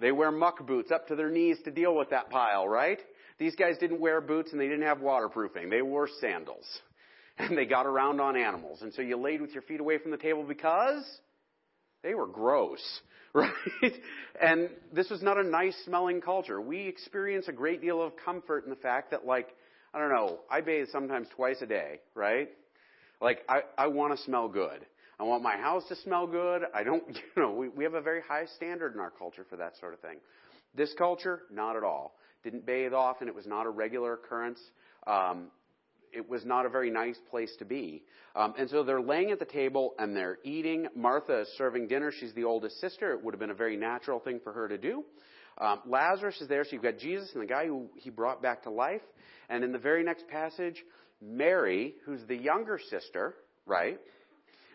They 0.00 0.12
wear 0.12 0.30
muck 0.30 0.66
boots 0.66 0.90
up 0.90 1.08
to 1.08 1.16
their 1.16 1.30
knees 1.30 1.58
to 1.64 1.70
deal 1.70 1.94
with 1.96 2.10
that 2.10 2.30
pile, 2.30 2.68
right? 2.68 2.98
These 3.38 3.56
guys 3.56 3.76
didn't 3.78 4.00
wear 4.00 4.20
boots 4.20 4.52
and 4.52 4.60
they 4.60 4.68
didn't 4.68 4.86
have 4.86 5.00
waterproofing. 5.00 5.70
They 5.70 5.82
wore 5.82 6.08
sandals. 6.20 6.66
And 7.38 7.56
they 7.56 7.64
got 7.64 7.86
around 7.86 8.20
on 8.20 8.36
animals. 8.36 8.82
And 8.82 8.92
so 8.92 9.00
you 9.00 9.16
laid 9.16 9.40
with 9.40 9.52
your 9.52 9.62
feet 9.62 9.80
away 9.80 9.96
from 9.96 10.10
the 10.10 10.18
table 10.18 10.44
because 10.44 11.02
they 12.02 12.12
were 12.12 12.26
gross. 12.26 12.82
right? 13.34 13.92
And 14.40 14.68
this 14.92 15.08
was 15.08 15.22
not 15.22 15.38
a 15.38 15.42
nice 15.42 15.74
smelling 15.84 16.20
culture. 16.20 16.60
We 16.60 16.86
experience 16.86 17.48
a 17.48 17.52
great 17.52 17.80
deal 17.80 18.02
of 18.02 18.12
comfort 18.22 18.64
in 18.64 18.70
the 18.70 18.76
fact 18.76 19.10
that, 19.12 19.24
like, 19.24 19.48
I 19.94 19.98
don't 19.98 20.10
know, 20.10 20.40
I 20.50 20.60
bathe 20.60 20.88
sometimes 20.92 21.28
twice 21.34 21.62
a 21.62 21.66
day, 21.66 22.00
right? 22.14 22.50
Like, 23.20 23.40
I, 23.48 23.60
I 23.78 23.86
want 23.86 24.16
to 24.16 24.22
smell 24.24 24.48
good. 24.48 24.84
I 25.18 25.24
want 25.24 25.42
my 25.42 25.56
house 25.56 25.84
to 25.88 25.96
smell 25.96 26.26
good. 26.26 26.62
I 26.74 26.82
don't, 26.82 27.04
you 27.08 27.42
know, 27.42 27.52
we, 27.52 27.68
we 27.68 27.84
have 27.84 27.94
a 27.94 28.00
very 28.00 28.20
high 28.20 28.46
standard 28.56 28.94
in 28.94 29.00
our 29.00 29.10
culture 29.10 29.46
for 29.48 29.56
that 29.56 29.78
sort 29.78 29.94
of 29.94 30.00
thing. 30.00 30.16
This 30.74 30.92
culture, 30.98 31.42
not 31.50 31.76
at 31.76 31.84
all. 31.84 32.14
Didn't 32.44 32.66
bathe 32.66 32.92
often. 32.92 33.28
It 33.28 33.34
was 33.34 33.46
not 33.46 33.66
a 33.66 33.70
regular 33.70 34.14
occurrence. 34.14 34.58
Um, 35.06 35.46
it 36.12 36.28
was 36.28 36.44
not 36.44 36.66
a 36.66 36.68
very 36.68 36.90
nice 36.90 37.18
place 37.30 37.54
to 37.58 37.64
be. 37.64 38.02
Um, 38.34 38.54
and 38.58 38.68
so 38.70 38.82
they're 38.82 39.00
laying 39.00 39.30
at 39.30 39.38
the 39.38 39.44
table 39.44 39.94
and 39.98 40.16
they're 40.16 40.38
eating. 40.44 40.86
Martha 40.94 41.40
is 41.40 41.48
serving 41.58 41.88
dinner. 41.88 42.12
She's 42.18 42.34
the 42.34 42.44
oldest 42.44 42.80
sister. 42.80 43.12
It 43.12 43.24
would 43.24 43.34
have 43.34 43.40
been 43.40 43.50
a 43.50 43.54
very 43.54 43.76
natural 43.76 44.20
thing 44.20 44.40
for 44.42 44.52
her 44.52 44.68
to 44.68 44.78
do. 44.78 45.04
Um, 45.58 45.80
Lazarus 45.86 46.40
is 46.40 46.48
there, 46.48 46.64
so 46.64 46.70
you've 46.72 46.82
got 46.82 46.98
Jesus 46.98 47.30
and 47.34 47.42
the 47.42 47.46
guy 47.46 47.66
who 47.66 47.88
he 47.96 48.10
brought 48.10 48.42
back 48.42 48.62
to 48.62 48.70
life. 48.70 49.02
And 49.50 49.62
in 49.64 49.72
the 49.72 49.78
very 49.78 50.02
next 50.02 50.26
passage, 50.28 50.82
Mary, 51.20 51.94
who's 52.04 52.20
the 52.26 52.36
younger 52.36 52.80
sister, 52.90 53.34
right? 53.66 53.98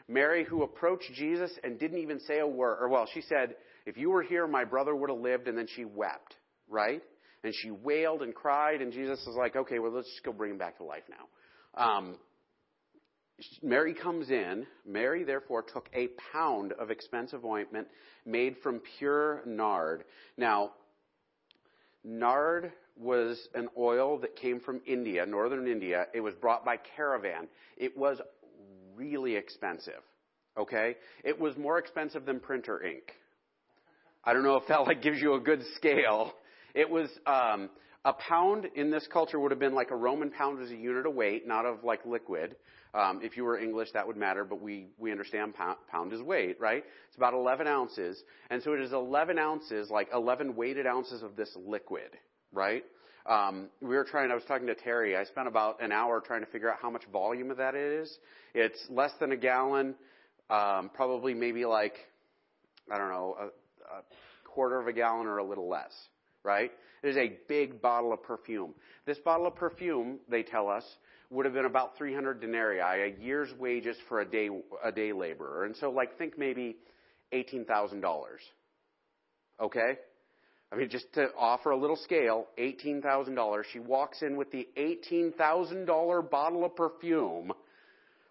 Mary, 0.08 0.46
who 0.46 0.63
approached 0.63 1.12
Jesus 1.13 1.51
and 1.63 1.79
didn't 1.79 2.00
even 2.00 2.20
say 2.22 2.39
a 2.39 2.48
word, 2.48 2.77
or 2.79 2.88
well, 2.89 3.08
she 3.13 3.22
said, 3.22 3.56
if 3.86 3.98
you 3.98 4.10
were 4.10 4.22
here, 4.22 4.48
my 4.48 4.63
brother 4.63 4.96
would 4.96 5.10
have 5.10 5.20
lived, 5.20 5.48
and 5.48 5.58
then 5.58 5.67
she 5.75 5.84
wept, 5.84 6.36
right? 6.70 7.01
And 7.48 7.56
she 7.56 7.72
wailed 7.72 8.24
and 8.24 8.36
cried, 8.36 8.82
and 8.82 8.92
Jesus 8.92 9.24
was 9.25 9.38
like, 9.38 9.56
okay, 9.56 9.80
well, 9.80 9.94
let's 9.94 10.10
just 10.10 10.22
go 10.25 10.34
bring 10.34 10.51
him 10.51 10.58
back 10.58 10.80
to 10.80 10.84
life 10.84 11.04
now. 11.10 11.82
Um, 11.82 12.18
Mary 13.63 13.94
comes 13.94 14.30
in. 14.30 14.68
Mary, 14.86 15.24
therefore, 15.24 15.62
took 15.63 15.88
a 15.94 16.10
pound 16.34 16.74
of 16.74 16.92
expensive 16.92 17.46
ointment 17.46 17.88
made 18.25 18.58
from 18.62 18.82
pure 19.00 19.44
nard. 19.46 20.04
Now, 20.36 20.74
nard 22.04 22.74
was 22.98 23.39
an 23.56 23.70
oil 23.77 24.18
that 24.20 24.36
came 24.36 24.60
from 24.60 24.82
India, 24.86 25.25
northern 25.25 25.70
India. 25.70 26.08
It 26.13 26.20
was 26.20 26.34
brought 26.34 26.66
by 26.66 26.75
caravan. 26.98 27.48
It 27.77 27.98
was 27.98 28.20
really 28.94 29.38
expensive. 29.38 30.04
Okay? 30.58 30.98
It 31.24 31.39
was 31.39 31.56
more 31.56 31.77
expensive 31.77 32.25
than 32.25 32.42
printer 32.42 32.84
ink. 32.84 33.13
I 34.25 34.34
don't 34.34 34.44
know 34.44 34.58
if 34.58 34.68
that 34.68 34.82
like 34.82 35.01
gives 35.01 35.22
you 35.22 35.36
a 35.36 35.39
good 35.39 35.62
scale. 35.77 36.34
It 36.78 36.88
was 36.88 37.10
um, 37.26 37.72
a 38.06 38.14
pound 38.14 38.68
in 38.76 38.92
this 38.92 39.08
culture 39.12 39.40
would 39.40 39.50
have 39.50 39.60
been 39.60 39.74
like 39.74 39.90
a 39.90 39.96
Roman 39.96 40.30
pound 40.30 40.62
as 40.62 40.70
a 40.70 40.76
unit 40.76 41.08
of 41.08 41.16
weight, 41.16 41.48
not 41.48 41.66
of 41.66 41.84
like 41.84 42.06
liquid. 42.06 42.56
Um, 42.94 43.20
if 43.24 43.36
you 43.36 43.46
were 43.46 43.58
English, 43.58 43.90
that 43.94 44.06
would 44.06 44.16
matter, 44.16 44.46
but 44.46 44.62
we 44.62 44.86
we 45.00 45.12
understand 45.12 45.56
pound, 45.56 45.78
pound 45.90 46.14
is 46.14 46.22
weight, 46.22 46.60
right? 46.60 46.84
It's 47.08 47.18
about 47.18 47.34
11 47.34 47.66
ounces, 47.66 48.22
and 48.52 48.62
so 48.62 48.74
it 48.74 48.82
is 48.82 48.94
11 48.94 49.40
ounces, 49.40 49.90
like 49.90 50.10
11 50.14 50.56
weighted 50.56 50.86
ounces 50.86 51.24
of 51.24 51.36
this 51.36 51.50
liquid, 51.66 52.12
right? 52.54 52.84
Um, 53.26 53.70
we 53.82 53.96
were 53.96 54.04
trying. 54.04 54.30
I 54.30 54.36
was 54.36 54.44
talking 54.48 54.68
to 54.68 54.76
Terry. 54.76 55.18
I 55.18 55.24
spent 55.24 55.48
about 55.48 55.82
an 55.82 55.92
hour 55.92 56.22
trying 56.22 56.42
to 56.42 56.52
figure 56.52 56.72
out 56.72 56.78
how 56.80 56.92
much 56.92 57.06
volume 57.12 57.50
of 57.50 57.58
that 57.58 57.74
is. 57.74 58.20
It's 58.54 58.86
less 58.92 59.14
than 59.20 59.32
a 59.32 59.38
gallon, 59.38 59.96
um, 60.52 60.92
probably 60.94 61.34
maybe 61.34 61.66
like 61.66 61.96
I 62.92 63.00
don't 63.00 63.10
know, 63.10 63.36
a, 63.40 63.46
a 63.46 64.04
quarter 64.46 64.80
of 64.80 64.86
a 64.86 64.94
gallon 64.94 65.26
or 65.26 65.40
a 65.40 65.44
little 65.44 65.68
less 65.68 65.92
right? 66.48 66.72
It 67.04 67.10
is 67.10 67.18
a 67.18 67.38
big 67.48 67.82
bottle 67.82 68.13
of 68.13 68.24
perfume. 68.24 68.74
This 69.06 69.20
bottle 69.20 69.46
of 69.46 69.56
perfume, 69.56 70.20
they 70.30 70.44
tell 70.44 70.70
us, 70.70 70.84
would 71.30 71.46
have 71.46 71.54
been 71.54 71.66
about 71.66 71.98
300 71.98 72.39
denarii, 72.39 72.80
a 72.80 73.22
year's 73.22 73.50
wages 73.60 73.98
for 74.08 74.22
a 74.22 74.25
day, 74.25 74.50
a 74.84 74.92
day 74.92 75.12
laborer. 75.12 75.66
And 75.66 75.75
so, 75.75 75.92
like, 75.92 76.18
think 76.18 76.38
maybe 76.38 76.77
$18,000. 77.34 78.01
Okay? 79.62 79.98
I 80.72 80.75
mean, 80.75 80.89
just 80.89 81.12
to 81.13 81.27
offer 81.38 81.72
a 81.72 81.77
little 81.77 81.98
scale, 81.98 82.48
$18,000. 82.58 83.63
She 83.74 83.80
walks 83.80 84.22
in 84.22 84.38
with 84.38 84.51
the 84.51 84.68
$18,000 84.77 86.30
bottle 86.30 86.63
of 86.63 86.75
perfume 86.75 87.51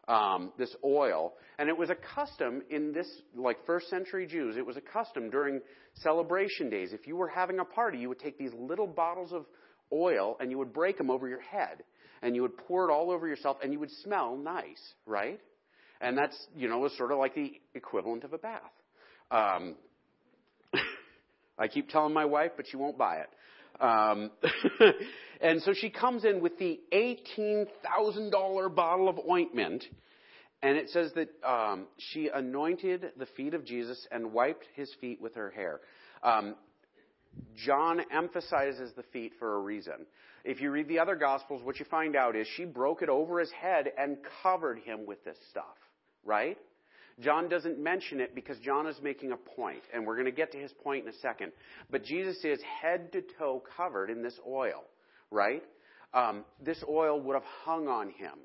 um, 0.08 0.52
this 0.58 0.74
oil. 0.84 1.34
And 1.58 1.68
it 1.68 1.76
was 1.76 1.90
a 1.90 1.94
custom 1.94 2.62
in 2.70 2.92
this, 2.92 3.08
like 3.34 3.64
first 3.66 3.88
century 3.88 4.26
Jews, 4.26 4.56
it 4.56 4.64
was 4.64 4.76
a 4.76 4.80
custom 4.80 5.30
during 5.30 5.60
celebration 5.94 6.70
days. 6.70 6.92
If 6.92 7.06
you 7.06 7.16
were 7.16 7.28
having 7.28 7.58
a 7.58 7.64
party, 7.64 7.98
you 7.98 8.08
would 8.08 8.20
take 8.20 8.38
these 8.38 8.52
little 8.54 8.86
bottles 8.86 9.32
of 9.32 9.46
oil 9.92 10.36
and 10.40 10.50
you 10.50 10.58
would 10.58 10.72
break 10.72 10.98
them 10.98 11.10
over 11.10 11.28
your 11.28 11.40
head. 11.40 11.82
And 12.22 12.34
you 12.34 12.42
would 12.42 12.56
pour 12.56 12.88
it 12.88 12.92
all 12.92 13.10
over 13.10 13.28
yourself 13.28 13.58
and 13.62 13.72
you 13.72 13.80
would 13.80 13.90
smell 14.02 14.36
nice, 14.36 14.94
right? 15.06 15.40
And 16.00 16.16
that's, 16.16 16.36
you 16.56 16.68
know, 16.68 16.78
was 16.78 16.96
sort 16.96 17.12
of 17.12 17.18
like 17.18 17.34
the 17.34 17.52
equivalent 17.74 18.24
of 18.24 18.32
a 18.32 18.38
bath. 18.38 18.60
Um, 19.30 19.76
I 21.58 21.68
keep 21.68 21.88
telling 21.88 22.12
my 22.12 22.24
wife, 22.24 22.52
but 22.56 22.66
she 22.68 22.76
won't 22.76 22.98
buy 22.98 23.18
it. 23.18 23.30
Um, 23.80 24.30
and 25.40 25.62
so 25.62 25.72
she 25.72 25.90
comes 25.90 26.24
in 26.24 26.40
with 26.40 26.58
the 26.58 26.80
$18,000 26.92 28.74
bottle 28.74 29.08
of 29.08 29.18
ointment, 29.28 29.84
and 30.62 30.76
it 30.76 30.90
says 30.90 31.12
that 31.14 31.28
um, 31.46 31.86
she 31.98 32.28
anointed 32.28 33.12
the 33.18 33.26
feet 33.36 33.54
of 33.54 33.64
Jesus 33.64 34.06
and 34.10 34.32
wiped 34.32 34.64
his 34.74 34.92
feet 35.00 35.20
with 35.20 35.34
her 35.34 35.50
hair. 35.50 35.80
Um, 36.22 36.54
John 37.54 38.00
emphasizes 38.12 38.92
the 38.96 39.02
feet 39.04 39.32
for 39.38 39.56
a 39.56 39.60
reason. 39.60 40.06
If 40.44 40.60
you 40.60 40.70
read 40.70 40.88
the 40.88 40.98
other 40.98 41.16
Gospels, 41.16 41.62
what 41.62 41.78
you 41.78 41.84
find 41.86 42.16
out 42.16 42.36
is 42.36 42.46
she 42.56 42.64
broke 42.64 43.02
it 43.02 43.08
over 43.08 43.40
his 43.40 43.50
head 43.50 43.90
and 43.98 44.16
covered 44.42 44.78
him 44.78 45.04
with 45.04 45.22
this 45.24 45.36
stuff, 45.50 45.76
right? 46.24 46.56
John 47.20 47.48
doesn't 47.48 47.78
mention 47.78 48.20
it 48.20 48.34
because 48.34 48.58
John 48.58 48.86
is 48.86 48.96
making 49.02 49.32
a 49.32 49.36
point, 49.36 49.82
and 49.92 50.06
we're 50.06 50.14
going 50.14 50.26
to 50.26 50.32
get 50.32 50.52
to 50.52 50.58
his 50.58 50.72
point 50.72 51.04
in 51.04 51.10
a 51.10 51.16
second. 51.16 51.52
But 51.90 52.04
Jesus 52.04 52.36
is 52.44 52.60
head 52.80 53.12
to 53.12 53.22
toe 53.38 53.62
covered 53.76 54.10
in 54.10 54.22
this 54.22 54.38
oil, 54.46 54.84
right? 55.30 55.62
Um, 56.14 56.44
this 56.62 56.82
oil 56.88 57.20
would 57.20 57.34
have 57.34 57.44
hung 57.64 57.88
on 57.88 58.10
him. 58.10 58.38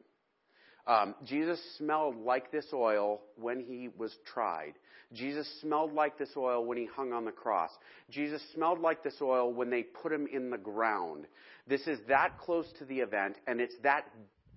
Um, 0.87 1.15
Jesus 1.23 1.59
smelled 1.77 2.17
like 2.17 2.51
this 2.51 2.65
oil 2.73 3.21
when 3.37 3.59
he 3.59 3.89
was 3.97 4.15
tried. 4.33 4.73
Jesus 5.13 5.47
smelled 5.61 5.93
like 5.93 6.17
this 6.17 6.31
oil 6.35 6.65
when 6.65 6.77
he 6.77 6.87
hung 6.95 7.13
on 7.13 7.25
the 7.25 7.31
cross. 7.31 7.69
Jesus 8.09 8.41
smelled 8.53 8.79
like 8.79 9.03
this 9.03 9.17
oil 9.21 9.53
when 9.53 9.69
they 9.69 9.83
put 9.83 10.11
him 10.11 10.27
in 10.31 10.49
the 10.49 10.57
ground. 10.57 11.25
This 11.67 11.85
is 11.85 11.99
that 12.07 12.39
close 12.39 12.65
to 12.79 12.85
the 12.85 12.99
event, 12.99 13.35
and 13.45 13.61
it's 13.61 13.75
that 13.83 14.05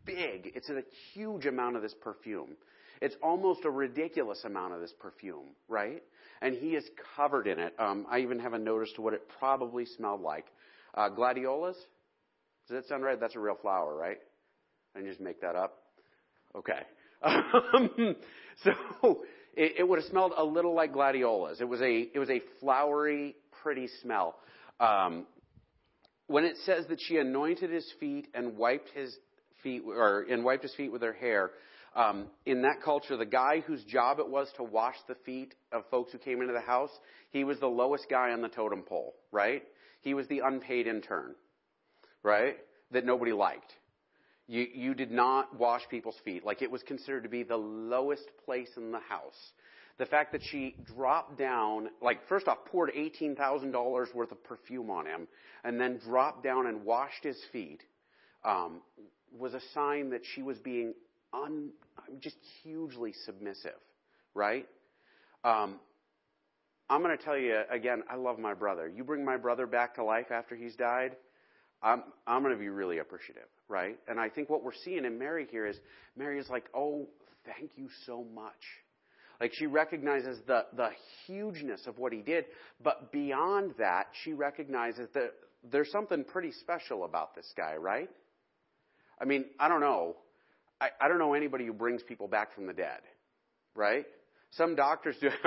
big. 0.05 0.53
It's 0.55 0.71
a 0.71 0.83
huge 1.13 1.47
amount 1.47 1.77
of 1.77 1.83
this 1.83 1.95
perfume. 2.01 2.57
It's 3.01 3.17
almost 3.23 3.65
a 3.65 3.71
ridiculous 3.71 4.43
amount 4.45 4.75
of 4.75 4.81
this 4.81 4.95
perfume, 4.99 5.49
right? 5.69 6.03
And 6.41 6.55
he 6.55 6.71
is 6.71 6.85
covered 7.17 7.47
in 7.47 7.59
it. 7.59 7.75
Um, 7.79 8.07
I 8.09 8.21
even 8.21 8.39
have 8.39 8.55
a 8.55 8.59
notice 8.59 8.91
to 8.97 9.03
what 9.03 9.13
it 9.13 9.23
probably 9.39 9.85
smelled 9.85 10.23
like. 10.23 10.47
Uh, 10.95 11.09
gladiolas? 11.09 11.77
Does 12.69 12.83
that 12.83 12.89
sound 12.89 13.05
right? 13.05 13.19
That's 13.19 13.37
a 13.37 13.41
real 13.41 13.59
flower, 13.61 13.95
right? 13.95 14.19
I 14.97 15.03
just 15.03 15.21
make 15.21 15.41
that 15.41 15.57
up. 15.57 15.79
Okay. 16.57 16.81
Um, 17.23 18.17
so 18.63 19.25
It, 19.57 19.75
it 19.79 19.89
would 19.89 20.01
have 20.01 20.09
smelled 20.09 20.33
a 20.37 20.45
little 20.45 20.75
like 20.75 20.93
gladiolas. 20.93 21.61
It 21.61 21.69
was 21.69 21.81
a, 21.81 22.09
it 22.13 22.19
was 22.19 22.31
a 22.31 22.41
flowery, 22.61 23.37
pretty 23.63 23.89
smell. 24.03 24.37
Um, 24.81 25.27
when 26.27 26.45
it 26.45 26.57
says 26.65 26.87
that 26.89 26.99
she 27.01 27.19
anointed 27.19 27.71
his 27.71 27.87
feet 28.01 28.29
and 28.35 28.57
wiped 28.57 28.89
his 28.95 29.17
feet, 29.63 29.83
or 29.87 30.23
and 30.23 30.45
wiped 30.45 30.63
his 30.63 30.75
feet 30.75 30.91
with 30.91 31.03
her 31.03 31.13
hair, 31.13 31.51
um, 31.95 32.27
in 32.45 32.63
that 32.63 32.83
culture, 32.85 33.17
the 33.17 33.27
guy 33.27 33.61
whose 33.61 33.85
job 33.85 34.19
it 34.19 34.29
was 34.29 34.49
to 34.57 34.65
wash 34.65 34.97
the 35.07 35.15
feet 35.27 35.55
of 35.71 35.85
folks 35.91 36.11
who 36.11 36.19
came 36.19 36.41
into 36.41 36.53
the 36.53 36.61
house, 36.61 36.91
he 37.31 37.45
was 37.45 37.61
the 37.61 37.67
lowest 37.69 38.07
guy 38.11 38.33
on 38.33 38.43
the 38.43 38.49
totem 38.49 38.83
pole, 38.83 39.15
right? 39.31 39.63
He 40.01 40.15
was 40.15 40.27
the 40.27 40.41
unpaid 40.41 40.87
intern, 40.89 41.35
right? 42.25 42.57
That 42.91 43.05
nobody 43.05 43.33
liked. 43.33 43.73
You, 44.49 44.67
you 44.75 44.95
did 44.95 45.11
not 45.11 45.59
wash 45.59 45.83
people's 45.89 46.19
feet. 46.25 46.45
Like 46.45 46.63
it 46.63 46.71
was 46.71 46.83
considered 46.83 47.23
to 47.23 47.29
be 47.29 47.45
the 47.45 47.57
lowest 47.57 48.25
place 48.45 48.71
in 48.77 48.91
the 48.91 48.99
house. 48.99 49.53
The 49.97 50.07
fact 50.07 50.33
that 50.33 50.43
she 50.43 50.75
dropped 50.97 51.39
down, 51.39 51.89
like 52.03 52.27
first 52.29 52.49
off, 52.49 52.59
poured 52.67 52.91
$18,000 52.93 54.15
worth 54.15 54.33
of 54.33 54.43
perfume 54.43 54.91
on 54.91 55.07
him, 55.07 55.29
and 55.63 55.81
then 55.81 55.99
dropped 55.99 56.43
down 56.43 56.67
and 56.67 56.85
washed 56.85 57.23
his 57.23 57.39
feet, 57.53 57.81
um, 58.45 58.81
was 59.39 59.55
a 59.55 59.61
sign 59.73 60.11
that 60.11 60.23
she 60.35 60.43
was 60.43 60.59
being 60.59 60.95
un, 61.33 61.71
just 62.21 62.37
hugely 62.63 63.15
submissive, 63.25 63.79
right? 64.35 64.67
Um, 65.45 65.79
I'm 66.91 67.03
going 67.03 67.17
to 67.17 67.25
tell 67.25 67.39
you 67.39 67.61
again, 67.71 68.03
I 68.11 68.17
love 68.17 68.39
my 68.39 68.53
brother. 68.53 68.89
You 68.89 69.05
bring 69.05 69.25
my 69.25 69.37
brother 69.37 69.67
back 69.67 69.95
to 69.95 70.05
life 70.05 70.31
after 70.31 70.57
he's 70.57 70.75
died, 70.75 71.17
I'm, 71.85 72.03
I'm 72.27 72.43
going 72.43 72.55
to 72.55 72.61
be 72.61 72.71
really 72.71 72.99
appreciative, 72.99 73.49
right? 73.69 73.99
And 74.09 74.19
I 74.19 74.31
think 74.31 74.49
what 74.49 74.65
we're 74.65 74.73
seeing 74.85 75.05
in 75.05 75.19
Mary 75.19 75.47
here 75.51 75.67
is 75.67 75.77
Mary 76.17 76.39
is 76.41 76.49
like, 76.49 76.65
oh, 76.75 77.07
thank 77.45 77.73
you 77.77 77.89
so 78.07 78.25
much. 78.35 78.53
Like 79.41 79.53
she 79.53 79.67
recognizes 79.67 80.39
the, 80.47 80.65
the 80.75 80.89
hugeness 81.27 81.87
of 81.87 81.99
what 81.99 82.13
he 82.13 82.23
did, 82.23 82.47
but 82.83 83.13
beyond 83.13 83.75
that, 83.79 84.07
she 84.23 84.33
recognizes 84.33 85.09
that 85.13 85.35
there's 85.71 85.91
something 85.91 86.25
pretty 86.25 86.53
special 86.53 87.05
about 87.05 87.35
this 87.35 87.53
guy, 87.57 87.77
right? 87.77 88.09
I 89.21 89.27
mean, 89.27 89.45
I 89.61 89.69
don't 89.69 89.81
know. 89.81 90.17
I, 90.81 90.89
I 91.01 91.09
don't 91.09 91.19
know 91.19 91.35
anybody 91.35 91.67
who 91.67 91.75
brings 91.75 92.03
people 92.03 92.29
back 92.29 92.55
from 92.55 92.67
the 92.67 92.73
dead, 92.73 93.01
right? 93.75 94.07
Some 94.53 94.75
doctors 94.75 95.17
do. 95.21 95.29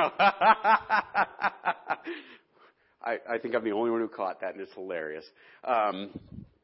I, 3.01 3.17
I 3.29 3.37
think 3.37 3.55
I'm 3.55 3.63
the 3.63 3.71
only 3.71 3.91
one 3.91 4.01
who 4.01 4.07
caught 4.07 4.41
that, 4.41 4.53
and 4.53 4.61
it's 4.61 4.73
hilarious. 4.73 5.25
Um, 5.63 6.11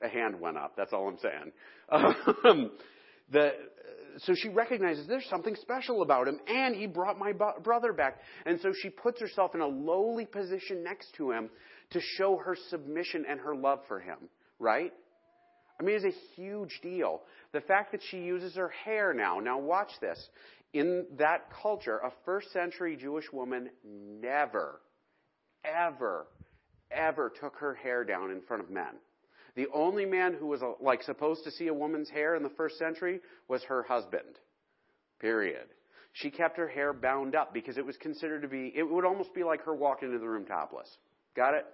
a 0.02 0.08
hand 0.08 0.40
went 0.40 0.58
up. 0.58 0.76
That's 0.76 0.94
all 0.94 1.08
I'm 1.08 1.18
saying. 1.20 1.52
Um, 1.90 2.72
the, 3.32 3.52
so 4.20 4.34
she 4.36 4.50
recognizes 4.50 5.08
there's 5.08 5.28
something 5.30 5.56
special 5.56 6.02
about 6.02 6.28
him, 6.28 6.40
and 6.48 6.76
he 6.76 6.88
brought 6.88 7.18
my 7.18 7.32
brother 7.32 7.94
back. 7.94 8.20
And 8.46 8.60
so 8.62 8.74
she 8.82 8.90
puts 8.90 9.20
herself 9.20 9.56
in 9.56 9.62
a 9.62 9.68
lowly 9.68 10.26
position 10.26 10.84
next 10.84 11.14
to 11.18 11.32
him 11.32 11.50
to 11.92 12.00
show 12.18 12.38
her 12.38 12.58
submission 12.70 13.26
and 13.30 13.40
her 13.40 13.56
love 13.56 13.80
for 13.88 14.00
him, 14.00 14.18
right? 14.60 14.92
I 15.80 15.84
mean, 15.84 15.96
it's 15.96 16.16
a 16.16 16.42
huge 16.42 16.80
deal. 16.82 17.22
The 17.52 17.62
fact 17.62 17.92
that 17.92 18.02
she 18.10 18.18
uses 18.18 18.56
her 18.56 18.70
hair 18.70 19.14
now. 19.14 19.40
Now, 19.40 19.60
watch 19.60 19.92
this. 20.02 20.20
In 20.74 21.06
that 21.18 21.50
culture, 21.62 21.98
a 21.98 22.12
first 22.26 22.52
century 22.52 22.98
Jewish 23.00 23.26
woman 23.32 23.70
never 24.22 24.82
ever, 25.64 26.28
ever 26.92 27.32
took 27.40 27.56
her 27.58 27.74
hair 27.74 28.04
down 28.04 28.32
in 28.32 28.42
front 28.42 28.64
of 28.64 28.70
men. 28.70 28.96
The 29.56 29.68
only 29.74 30.06
man 30.06 30.34
who 30.34 30.48
was 30.48 30.64
uh, 30.64 30.72
like 30.82 31.04
supposed 31.04 31.44
to 31.44 31.52
see 31.52 31.68
a 31.68 31.74
woman's 31.74 32.10
hair 32.10 32.36
in 32.36 32.44
the 32.44 32.50
first 32.50 32.78
century 32.78 33.20
was 33.48 33.64
her 33.64 33.84
husband. 33.84 34.40
Period. 35.20 35.68
She 36.14 36.30
kept 36.30 36.58
her 36.58 36.68
hair 36.68 36.94
bound 36.94 37.36
up 37.36 37.54
because 37.54 37.78
it 37.78 37.86
was 37.86 37.98
considered 37.98 38.42
to 38.42 38.48
be, 38.48 38.72
it 38.76 38.84
would 38.84 39.06
almost 39.06 39.34
be 39.34 39.44
like 39.44 39.64
her 39.64 39.76
walking 39.76 40.10
into 40.10 40.20
the 40.20 40.28
room 40.28 40.46
topless. 40.46 40.88
Got 41.36 41.56
it? 41.56 41.66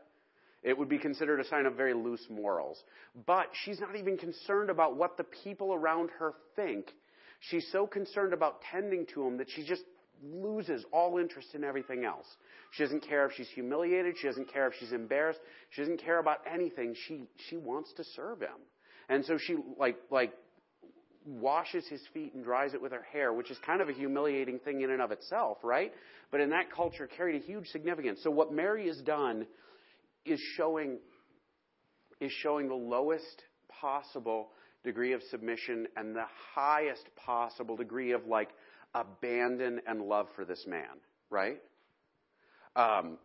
It 0.61 0.77
would 0.77 0.89
be 0.89 0.97
considered 0.97 1.39
a 1.39 1.47
sign 1.47 1.65
of 1.65 1.75
very 1.75 1.93
loose 1.93 2.25
morals. 2.29 2.77
But 3.25 3.47
she's 3.63 3.79
not 3.79 3.95
even 3.95 4.17
concerned 4.17 4.69
about 4.69 4.97
what 4.97 5.17
the 5.17 5.23
people 5.23 5.73
around 5.73 6.09
her 6.19 6.33
think. 6.55 6.85
She's 7.39 7.67
so 7.71 7.87
concerned 7.87 8.33
about 8.33 8.61
tending 8.69 9.05
to 9.13 9.23
them 9.23 9.37
that 9.37 9.49
she 9.49 9.63
just 9.63 9.83
loses 10.23 10.85
all 10.91 11.17
interest 11.17 11.49
in 11.53 11.63
everything 11.63 12.05
else. 12.05 12.25
She 12.71 12.83
doesn't 12.83 13.07
care 13.07 13.25
if 13.25 13.33
she's 13.35 13.49
humiliated. 13.49 14.15
She 14.19 14.27
doesn't 14.27 14.51
care 14.51 14.67
if 14.67 14.73
she's 14.79 14.91
embarrassed. 14.91 15.39
She 15.71 15.81
doesn't 15.81 16.01
care 16.01 16.19
about 16.19 16.39
anything. 16.51 16.95
She, 17.07 17.23
she 17.49 17.57
wants 17.57 17.93
to 17.97 18.03
serve 18.15 18.41
him. 18.41 18.57
And 19.07 19.25
so 19.25 19.37
she, 19.37 19.55
like, 19.77 19.97
like, 20.11 20.33
washes 21.25 21.87
his 21.87 22.01
feet 22.13 22.33
and 22.33 22.43
dries 22.43 22.73
it 22.73 22.81
with 22.81 22.91
her 22.91 23.05
hair, 23.11 23.33
which 23.33 23.51
is 23.51 23.57
kind 23.65 23.81
of 23.81 23.89
a 23.89 23.93
humiliating 23.93 24.59
thing 24.59 24.81
in 24.81 24.89
and 24.91 25.01
of 25.01 25.11
itself, 25.11 25.57
right? 25.63 25.91
But 26.31 26.41
in 26.41 26.49
that 26.51 26.71
culture 26.71 27.07
carried 27.07 27.41
a 27.41 27.45
huge 27.45 27.67
significance. 27.67 28.19
So 28.23 28.31
what 28.31 28.53
Mary 28.53 28.87
has 28.87 28.97
done 28.97 29.45
is 30.25 30.39
showing, 30.55 30.99
is 32.19 32.31
showing 32.43 32.67
the 32.67 32.75
lowest 32.75 33.43
possible 33.81 34.49
degree 34.83 35.13
of 35.13 35.21
submission 35.29 35.87
and 35.97 36.15
the 36.15 36.25
highest 36.55 37.03
possible 37.15 37.75
degree 37.75 38.11
of 38.11 38.25
like 38.27 38.49
abandon 38.93 39.81
and 39.87 40.01
love 40.01 40.27
for 40.35 40.45
this 40.45 40.65
man, 40.67 40.99
right? 41.29 41.59
Um, 42.75 43.17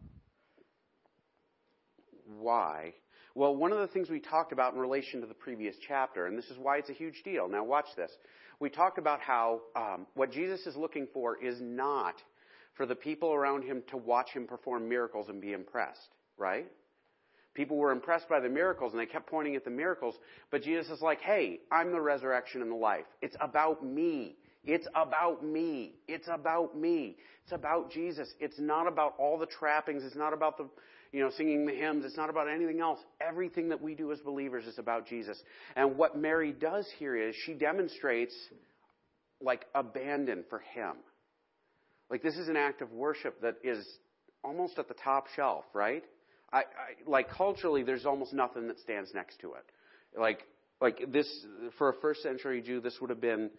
why? 2.38 2.94
Well, 3.34 3.56
one 3.56 3.72
of 3.72 3.78
the 3.78 3.88
things 3.88 4.08
we 4.08 4.20
talked 4.20 4.52
about 4.52 4.74
in 4.74 4.80
relation 4.80 5.20
to 5.20 5.26
the 5.26 5.34
previous 5.34 5.74
chapter, 5.86 6.26
and 6.26 6.38
this 6.38 6.46
is 6.46 6.58
why 6.58 6.78
it's 6.78 6.90
a 6.90 6.94
huge 6.94 7.22
deal. 7.24 7.48
Now, 7.48 7.64
watch 7.64 7.86
this. 7.96 8.12
We 8.60 8.70
talked 8.70 8.98
about 8.98 9.20
how 9.20 9.62
um, 9.74 10.06
what 10.14 10.30
Jesus 10.30 10.66
is 10.66 10.76
looking 10.76 11.08
for 11.12 11.42
is 11.42 11.60
not 11.60 12.14
for 12.74 12.86
the 12.86 12.94
people 12.94 13.32
around 13.32 13.64
him 13.64 13.82
to 13.90 13.96
watch 13.96 14.30
him 14.30 14.46
perform 14.46 14.88
miracles 14.88 15.28
and 15.28 15.40
be 15.40 15.52
impressed, 15.52 16.14
right? 16.36 16.66
People 17.54 17.76
were 17.76 17.92
impressed 17.92 18.28
by 18.28 18.40
the 18.40 18.48
miracles 18.48 18.92
and 18.92 19.00
they 19.00 19.06
kept 19.06 19.28
pointing 19.28 19.54
at 19.54 19.64
the 19.64 19.70
miracles, 19.70 20.16
but 20.50 20.62
Jesus 20.62 20.90
is 20.90 21.00
like, 21.00 21.20
hey, 21.20 21.60
I'm 21.70 21.92
the 21.92 22.00
resurrection 22.00 22.62
and 22.62 22.70
the 22.70 22.76
life. 22.76 23.04
It's 23.22 23.36
about 23.40 23.84
me. 23.84 24.36
It's 24.64 24.86
about 24.94 25.44
me. 25.44 25.94
It's 26.08 26.28
about 26.28 26.76
me. 26.76 27.16
It's 27.42 27.52
about 27.52 27.90
Jesus. 27.90 28.32
It's 28.40 28.58
not 28.58 28.86
about 28.86 29.14
all 29.18 29.38
the 29.38 29.46
trappings. 29.46 30.02
It's 30.04 30.16
not 30.16 30.32
about 30.32 30.56
the, 30.56 30.68
you 31.12 31.20
know, 31.20 31.30
singing 31.30 31.66
the 31.66 31.74
hymns. 31.74 32.04
It's 32.04 32.16
not 32.16 32.30
about 32.30 32.48
anything 32.48 32.80
else. 32.80 32.98
Everything 33.20 33.68
that 33.68 33.82
we 33.82 33.94
do 33.94 34.10
as 34.12 34.20
believers 34.20 34.64
is 34.64 34.78
about 34.78 35.06
Jesus. 35.06 35.38
And 35.76 35.96
what 35.96 36.16
Mary 36.16 36.52
does 36.52 36.86
here 36.98 37.16
is 37.16 37.34
she 37.44 37.52
demonstrates 37.52 38.34
like 39.40 39.66
abandon 39.74 40.44
for 40.48 40.60
Him. 40.60 40.94
Like 42.10 42.22
this 42.22 42.36
is 42.36 42.48
an 42.48 42.56
act 42.56 42.80
of 42.80 42.92
worship 42.92 43.42
that 43.42 43.56
is 43.62 43.86
almost 44.42 44.78
at 44.78 44.88
the 44.88 44.94
top 44.94 45.26
shelf, 45.36 45.64
right? 45.74 46.04
I, 46.52 46.58
I 46.58 46.62
like 47.06 47.28
culturally, 47.30 47.82
there's 47.82 48.06
almost 48.06 48.32
nothing 48.32 48.68
that 48.68 48.78
stands 48.78 49.12
next 49.14 49.40
to 49.40 49.54
it. 49.54 49.64
Like, 50.18 50.44
like 50.80 51.12
this 51.12 51.28
for 51.78 51.90
a 51.90 51.94
first 52.00 52.22
century 52.22 52.62
Jew, 52.62 52.80
this 52.80 52.98
would 53.00 53.10
have 53.10 53.20
been 53.20 53.50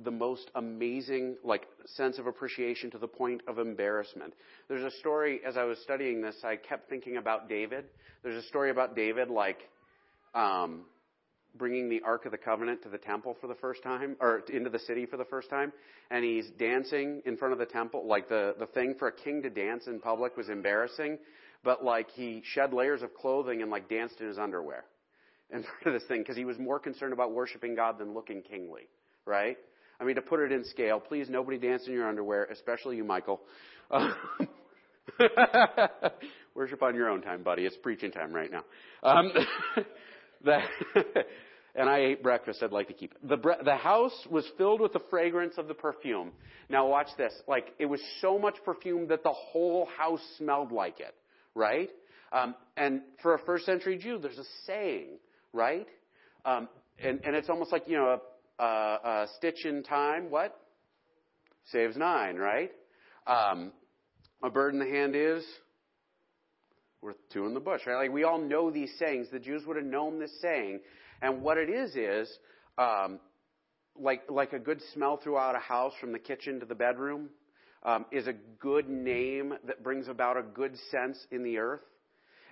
the 0.00 0.10
most 0.10 0.50
amazing 0.56 1.36
like 1.44 1.66
sense 1.86 2.18
of 2.18 2.26
appreciation 2.26 2.90
to 2.90 2.98
the 2.98 3.06
point 3.06 3.42
of 3.46 3.58
embarrassment. 3.58 4.34
There's 4.68 4.82
a 4.82 4.96
story 4.98 5.40
as 5.46 5.56
I 5.56 5.64
was 5.64 5.78
studying 5.82 6.20
this, 6.20 6.36
I 6.42 6.56
kept 6.56 6.88
thinking 6.88 7.16
about 7.16 7.48
David. 7.48 7.84
There's 8.22 8.42
a 8.42 8.46
story 8.48 8.70
about 8.70 8.96
David 8.96 9.28
like 9.28 9.58
um, 10.34 10.82
bringing 11.56 11.88
the 11.88 12.02
Ark 12.02 12.24
of 12.26 12.32
the 12.32 12.38
Covenant 12.38 12.82
to 12.82 12.88
the 12.88 12.98
temple 12.98 13.36
for 13.40 13.46
the 13.46 13.54
first 13.54 13.82
time, 13.82 14.16
or 14.20 14.42
into 14.52 14.70
the 14.70 14.78
city 14.80 15.06
for 15.06 15.16
the 15.16 15.24
first 15.24 15.48
time, 15.48 15.72
and 16.10 16.24
he's 16.24 16.46
dancing 16.58 17.22
in 17.24 17.36
front 17.36 17.52
of 17.52 17.58
the 17.58 17.66
temple. 17.66 18.06
Like 18.06 18.28
the 18.28 18.54
the 18.58 18.66
thing 18.66 18.94
for 18.98 19.08
a 19.08 19.12
king 19.12 19.42
to 19.42 19.50
dance 19.50 19.86
in 19.86 20.00
public 20.00 20.36
was 20.36 20.48
embarrassing, 20.48 21.18
but 21.62 21.84
like 21.84 22.10
he 22.10 22.42
shed 22.44 22.72
layers 22.72 23.02
of 23.02 23.14
clothing 23.14 23.62
and 23.62 23.70
like 23.70 23.88
danced 23.88 24.20
in 24.20 24.26
his 24.26 24.38
underwear 24.38 24.84
in 25.52 25.62
front 25.82 25.86
of 25.86 25.92
this 25.92 26.08
thing 26.08 26.20
because 26.20 26.36
he 26.36 26.44
was 26.44 26.58
more 26.58 26.80
concerned 26.80 27.12
about 27.12 27.32
worshiping 27.32 27.76
God 27.76 27.98
than 27.98 28.12
looking 28.12 28.42
kingly, 28.42 28.88
right? 29.24 29.56
I 30.04 30.06
mean, 30.06 30.16
to 30.16 30.22
put 30.22 30.40
it 30.40 30.52
in 30.52 30.64
scale, 30.66 31.00
please 31.00 31.30
nobody 31.30 31.56
dance 31.56 31.86
in 31.86 31.94
your 31.94 32.06
underwear, 32.06 32.44
especially 32.44 32.98
you, 32.98 33.04
Michael. 33.04 33.40
worship 36.54 36.82
on 36.82 36.94
your 36.94 37.08
own 37.08 37.22
time, 37.22 37.42
buddy. 37.42 37.64
It's 37.64 37.76
preaching 37.78 38.10
time 38.10 38.34
right 38.34 38.50
now. 38.50 38.64
Um, 39.02 39.32
and 41.74 41.88
I 41.88 42.00
ate 42.00 42.22
breakfast. 42.22 42.62
I'd 42.62 42.70
like 42.70 42.88
to 42.88 42.92
keep 42.92 43.12
it. 43.12 43.26
The, 43.26 43.38
bre- 43.38 43.64
the 43.64 43.76
house 43.76 44.12
was 44.30 44.46
filled 44.58 44.82
with 44.82 44.92
the 44.92 45.00
fragrance 45.08 45.54
of 45.56 45.68
the 45.68 45.74
perfume. 45.74 46.32
Now 46.68 46.86
watch 46.86 47.08
this. 47.16 47.32
Like, 47.48 47.68
it 47.78 47.86
was 47.86 48.02
so 48.20 48.38
much 48.38 48.56
perfume 48.62 49.08
that 49.08 49.22
the 49.22 49.32
whole 49.32 49.88
house 49.96 50.20
smelled 50.36 50.70
like 50.70 51.00
it, 51.00 51.14
right? 51.54 51.88
Um, 52.30 52.54
and 52.76 53.00
for 53.22 53.32
a 53.32 53.38
first 53.38 53.64
century 53.64 53.96
Jew, 53.96 54.18
there's 54.18 54.36
a 54.36 54.44
saying, 54.66 55.12
right? 55.54 55.86
Um, 56.44 56.68
and, 57.02 57.22
and 57.24 57.34
it's 57.34 57.48
almost 57.48 57.72
like, 57.72 57.88
you 57.88 57.96
know, 57.96 58.20
uh, 58.58 58.64
a 59.04 59.26
stitch 59.36 59.64
in 59.64 59.82
time, 59.82 60.30
what? 60.30 60.58
Saves 61.72 61.96
nine, 61.96 62.36
right? 62.36 62.70
Um, 63.26 63.72
a 64.42 64.50
bird 64.50 64.74
in 64.74 64.80
the 64.80 64.86
hand 64.86 65.14
is 65.16 65.44
worth 67.00 67.16
two 67.32 67.46
in 67.46 67.54
the 67.54 67.60
bush, 67.60 67.82
right? 67.86 67.96
Like 67.96 68.12
we 68.12 68.24
all 68.24 68.38
know 68.38 68.70
these 68.70 68.92
sayings. 68.98 69.28
The 69.30 69.38
Jews 69.38 69.62
would 69.66 69.76
have 69.76 69.86
known 69.86 70.18
this 70.18 70.32
saying. 70.40 70.80
And 71.22 71.42
what 71.42 71.58
it 71.58 71.70
is 71.70 71.96
is, 71.96 72.38
um, 72.78 73.20
like, 73.98 74.22
like 74.28 74.52
a 74.52 74.58
good 74.58 74.80
smell 74.92 75.16
throughout 75.22 75.54
a 75.54 75.60
house 75.60 75.92
from 76.00 76.12
the 76.12 76.18
kitchen 76.18 76.60
to 76.60 76.66
the 76.66 76.74
bedroom. 76.74 77.30
um, 77.84 78.06
is 78.10 78.26
a 78.26 78.32
good 78.60 78.88
name 78.88 79.54
that 79.66 79.82
brings 79.82 80.08
about 80.08 80.36
a 80.36 80.42
good 80.42 80.74
sense 80.90 81.18
in 81.30 81.42
the 81.42 81.58
earth. 81.58 81.82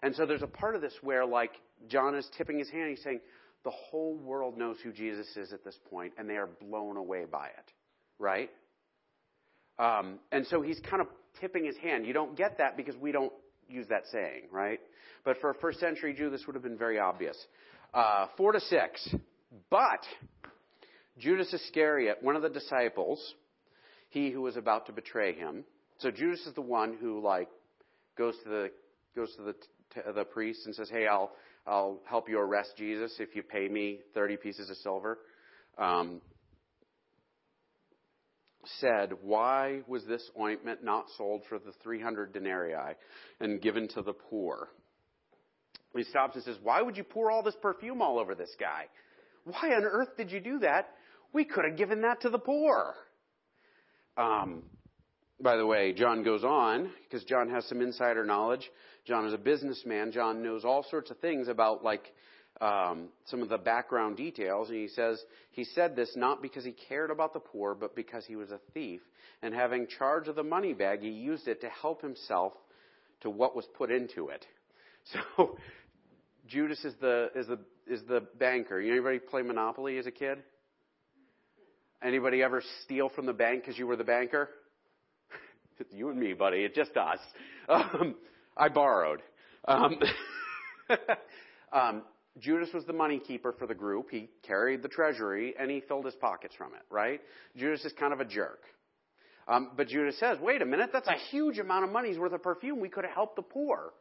And 0.02 0.14
so 0.14 0.26
there's 0.26 0.42
a 0.42 0.46
part 0.48 0.74
of 0.74 0.82
this 0.82 0.92
where, 1.00 1.24
like, 1.24 1.52
John 1.88 2.14
is 2.14 2.28
tipping 2.36 2.58
his 2.58 2.68
hand. 2.70 2.90
He's 2.90 3.02
saying, 3.02 3.20
the 3.64 3.70
whole 3.70 4.16
world 4.16 4.58
knows 4.58 4.76
who 4.82 4.92
Jesus 4.92 5.36
is 5.36 5.52
at 5.52 5.64
this 5.64 5.78
point, 5.90 6.12
and 6.18 6.28
they 6.28 6.36
are 6.36 6.48
blown 6.60 6.96
away 6.96 7.24
by 7.30 7.46
it, 7.46 7.72
right? 8.18 8.50
Um, 9.78 10.18
and 10.30 10.46
so 10.46 10.62
he's 10.62 10.80
kind 10.80 11.00
of 11.00 11.08
tipping 11.40 11.64
his 11.64 11.76
hand. 11.76 12.06
You 12.06 12.12
don't 12.12 12.36
get 12.36 12.58
that 12.58 12.76
because 12.76 12.96
we 12.96 13.12
don't 13.12 13.32
use 13.68 13.86
that 13.88 14.02
saying, 14.10 14.42
right? 14.50 14.80
But 15.24 15.38
for 15.40 15.50
a 15.50 15.54
first 15.54 15.80
century 15.80 16.14
Jew, 16.14 16.30
this 16.30 16.46
would 16.46 16.54
have 16.54 16.62
been 16.62 16.78
very 16.78 16.98
obvious. 16.98 17.36
Uh, 17.94 18.26
four 18.36 18.52
to 18.52 18.60
six. 18.60 19.14
But 19.70 20.00
Judas 21.18 21.52
Iscariot, 21.52 22.18
one 22.22 22.36
of 22.36 22.42
the 22.42 22.48
disciples, 22.48 23.34
he 24.08 24.30
who 24.30 24.42
was 24.42 24.56
about 24.56 24.86
to 24.86 24.92
betray 24.92 25.34
him. 25.34 25.64
So 25.98 26.10
Judas 26.10 26.40
is 26.46 26.54
the 26.54 26.62
one 26.62 26.96
who 27.00 27.20
like 27.20 27.48
goes 28.16 28.34
to 28.44 28.48
the 28.48 28.70
goes 29.14 29.34
to 29.36 29.42
the 29.42 29.54
to 29.94 30.12
the 30.12 30.24
priest 30.24 30.66
and 30.66 30.74
says, 30.74 30.88
"Hey, 30.90 31.06
I'll 31.06 31.32
I'll 31.66 32.00
help 32.08 32.28
you 32.28 32.38
arrest 32.38 32.74
Jesus 32.76 33.14
if 33.18 33.34
you 33.34 33.42
pay 33.42 33.68
me 33.68 34.00
thirty 34.14 34.36
pieces 34.36 34.70
of 34.70 34.76
silver." 34.78 35.18
Um, 35.78 36.20
said, 38.78 39.12
Why 39.22 39.80
was 39.86 40.04
this 40.04 40.28
ointment 40.38 40.84
not 40.84 41.06
sold 41.16 41.42
for 41.48 41.58
the 41.58 41.72
300 41.82 42.32
denarii 42.32 42.94
and 43.40 43.60
given 43.60 43.88
to 43.88 44.02
the 44.02 44.12
poor? 44.12 44.68
He 45.96 46.04
stops 46.04 46.36
and 46.36 46.44
says, 46.44 46.56
Why 46.62 46.80
would 46.80 46.96
you 46.96 47.04
pour 47.04 47.30
all 47.30 47.42
this 47.42 47.56
perfume 47.60 48.00
all 48.00 48.18
over 48.18 48.34
this 48.34 48.54
guy? 48.58 48.86
Why 49.44 49.74
on 49.74 49.84
earth 49.84 50.16
did 50.16 50.30
you 50.30 50.40
do 50.40 50.60
that? 50.60 50.88
We 51.32 51.44
could 51.44 51.64
have 51.68 51.76
given 51.76 52.02
that 52.02 52.22
to 52.22 52.30
the 52.30 52.38
poor. 52.38 52.94
Um, 54.16 54.62
by 55.40 55.56
the 55.56 55.66
way, 55.66 55.92
John 55.92 56.22
goes 56.22 56.44
on, 56.44 56.90
because 57.04 57.24
John 57.24 57.48
has 57.50 57.66
some 57.66 57.80
insider 57.80 58.24
knowledge. 58.24 58.70
John 59.04 59.26
is 59.26 59.34
a 59.34 59.38
businessman. 59.38 60.12
John 60.12 60.42
knows 60.42 60.64
all 60.64 60.84
sorts 60.88 61.10
of 61.10 61.18
things 61.18 61.48
about, 61.48 61.82
like, 61.82 62.12
um, 62.60 63.08
some 63.26 63.42
of 63.42 63.48
the 63.48 63.58
background 63.58 64.16
details. 64.16 64.68
And 64.68 64.78
he 64.78 64.88
says, 64.88 65.20
he 65.50 65.64
said 65.64 65.96
this 65.96 66.12
not 66.16 66.40
because 66.42 66.64
he 66.64 66.72
cared 66.88 67.10
about 67.10 67.32
the 67.32 67.40
poor, 67.40 67.74
but 67.74 67.96
because 67.96 68.24
he 68.26 68.36
was 68.36 68.50
a 68.50 68.60
thief. 68.72 69.00
And 69.42 69.52
having 69.52 69.86
charge 69.86 70.28
of 70.28 70.36
the 70.36 70.44
money 70.44 70.72
bag, 70.72 71.00
he 71.00 71.08
used 71.08 71.48
it 71.48 71.60
to 71.62 71.68
help 71.68 72.00
himself 72.00 72.52
to 73.22 73.30
what 73.30 73.56
was 73.56 73.66
put 73.76 73.90
into 73.90 74.28
it. 74.28 74.46
So, 75.36 75.58
Judas 76.46 76.78
is 76.84 76.94
the, 77.00 77.30
is 77.34 77.48
the, 77.48 77.58
is 77.88 78.02
the 78.06 78.22
banker. 78.38 78.78
Anybody 78.80 79.18
play 79.18 79.42
Monopoly 79.42 79.98
as 79.98 80.06
a 80.06 80.12
kid? 80.12 80.38
Anybody 82.00 82.40
ever 82.40 82.62
steal 82.84 83.08
from 83.08 83.26
the 83.26 83.32
bank 83.32 83.62
because 83.62 83.76
you 83.76 83.88
were 83.88 83.96
the 83.96 84.04
banker? 84.04 84.48
You 85.90 86.10
and 86.10 86.20
me, 86.20 86.34
buddy. 86.34 86.58
It's 86.58 86.76
just 86.76 86.96
us. 86.96 87.18
Um, 87.68 88.14
I 88.56 88.68
borrowed. 88.68 89.22
Um, 89.66 89.98
um, 91.72 92.02
Judas 92.38 92.70
was 92.72 92.84
the 92.86 92.92
money 92.92 93.18
keeper 93.18 93.52
for 93.58 93.66
the 93.66 93.74
group. 93.74 94.08
He 94.10 94.30
carried 94.42 94.82
the 94.82 94.88
treasury 94.88 95.54
and 95.58 95.70
he 95.70 95.80
filled 95.80 96.06
his 96.06 96.14
pockets 96.14 96.54
from 96.56 96.74
it, 96.74 96.82
right? 96.90 97.20
Judas 97.56 97.84
is 97.84 97.92
kind 97.92 98.12
of 98.12 98.20
a 98.20 98.24
jerk. 98.24 98.60
Um, 99.48 99.72
but 99.76 99.88
Judas 99.88 100.18
says, 100.18 100.38
wait 100.40 100.62
a 100.62 100.66
minute, 100.66 100.90
that's 100.92 101.08
a 101.08 101.18
huge 101.30 101.58
amount 101.58 101.84
of 101.84 101.90
money's 101.90 102.18
worth 102.18 102.32
of 102.32 102.42
perfume. 102.42 102.80
We 102.80 102.88
could 102.88 103.04
have 103.04 103.12
helped 103.12 103.36
the 103.36 103.42
poor. 103.42 103.92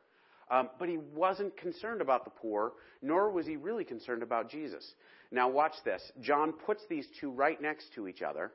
Um, 0.49 0.69
but 0.79 0.89
he 0.89 0.97
wasn't 0.97 1.55
concerned 1.57 2.01
about 2.01 2.25
the 2.25 2.31
poor, 2.31 2.73
nor 3.01 3.31
was 3.31 3.47
he 3.47 3.55
really 3.55 3.85
concerned 3.85 4.21
about 4.21 4.49
Jesus. 4.49 4.85
Now 5.31 5.49
watch 5.49 5.73
this. 5.85 6.01
John 6.19 6.53
puts 6.65 6.83
these 6.89 7.07
two 7.19 7.31
right 7.31 7.59
next 7.61 7.93
to 7.95 8.07
each 8.07 8.21
other, 8.21 8.51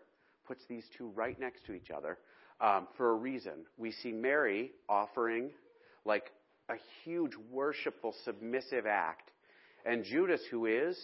puts 0.47 0.63
these 0.69 0.85
two 0.97 1.09
right 1.15 1.39
next 1.41 1.65
to 1.67 1.73
each 1.73 1.91
other 1.91 2.19
um, 2.61 2.87
for 2.97 3.11
a 3.11 3.15
reason. 3.15 3.65
We 3.79 3.93
see 3.93 4.13
Mary 4.13 4.73
offering 4.89 5.51
like 6.07 6.31
a 6.69 6.75
huge 7.05 7.33
worshipful, 7.51 8.15
submissive 8.25 8.87
act 8.87 9.31
and 9.87 10.05
Judas, 10.05 10.41
who 10.51 10.67
is 10.67 10.99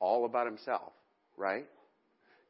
all 0.00 0.24
about 0.24 0.46
himself, 0.46 0.92
right? 1.36 1.66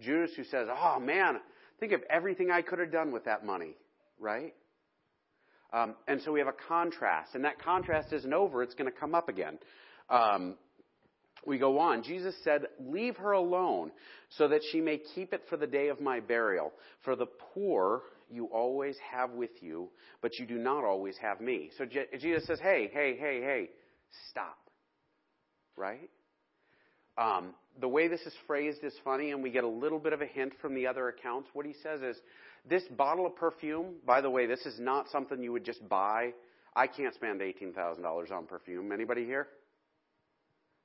Judas, 0.00 0.30
who 0.36 0.44
says, 0.44 0.68
Oh 0.70 1.00
man, 1.00 1.40
think 1.80 1.92
of 1.92 2.00
everything 2.08 2.50
I 2.50 2.62
could 2.62 2.78
have 2.78 2.92
done 2.92 3.12
with 3.12 3.24
that 3.24 3.44
money, 3.44 3.74
right? 4.20 4.54
Um, 5.72 5.96
and 6.06 6.22
so 6.22 6.32
we 6.32 6.38
have 6.38 6.48
a 6.48 6.68
contrast, 6.68 7.34
and 7.34 7.44
that 7.44 7.60
contrast 7.60 8.12
isn't 8.12 8.32
over, 8.32 8.62
it's 8.62 8.74
going 8.74 8.90
to 8.90 8.98
come 8.98 9.14
up 9.14 9.28
again. 9.28 9.58
Um, 10.08 10.54
we 11.46 11.58
go 11.58 11.78
on. 11.78 12.02
Jesus 12.02 12.34
said, 12.42 12.62
Leave 12.80 13.16
her 13.16 13.32
alone, 13.32 13.90
so 14.30 14.48
that 14.48 14.60
she 14.70 14.80
may 14.80 14.98
keep 15.14 15.32
it 15.32 15.42
for 15.50 15.56
the 15.56 15.66
day 15.66 15.88
of 15.88 16.00
my 16.00 16.20
burial. 16.20 16.72
For 17.04 17.16
the 17.16 17.26
poor 17.54 18.02
you 18.30 18.46
always 18.46 18.96
have 19.12 19.30
with 19.32 19.50
you, 19.60 19.90
but 20.22 20.38
you 20.38 20.46
do 20.46 20.58
not 20.58 20.84
always 20.84 21.16
have 21.20 21.40
me. 21.40 21.70
So 21.78 21.84
Je- 21.84 22.06
Jesus 22.18 22.46
says, 22.46 22.60
Hey, 22.60 22.90
hey, 22.92 23.16
hey, 23.18 23.40
hey, 23.40 23.70
stop 24.30 24.58
right? 25.78 26.10
Um, 27.16 27.54
the 27.80 27.88
way 27.88 28.08
this 28.08 28.20
is 28.22 28.34
phrased 28.46 28.82
is 28.82 28.92
funny, 29.04 29.30
and 29.30 29.42
we 29.42 29.50
get 29.50 29.64
a 29.64 29.68
little 29.68 29.98
bit 29.98 30.12
of 30.12 30.20
a 30.20 30.26
hint 30.26 30.52
from 30.60 30.74
the 30.74 30.86
other 30.86 31.08
accounts. 31.08 31.48
What 31.52 31.64
he 31.64 31.74
says 31.82 32.02
is, 32.02 32.16
this 32.68 32.82
bottle 32.96 33.26
of 33.26 33.36
perfume, 33.36 33.94
by 34.04 34.20
the 34.20 34.28
way, 34.28 34.46
this 34.46 34.66
is 34.66 34.78
not 34.78 35.08
something 35.10 35.42
you 35.42 35.52
would 35.52 35.64
just 35.64 35.88
buy. 35.88 36.34
I 36.76 36.86
can't 36.86 37.14
spend 37.14 37.40
$18,000 37.40 38.32
on 38.32 38.46
perfume. 38.46 38.92
Anybody 38.92 39.24
here? 39.24 39.48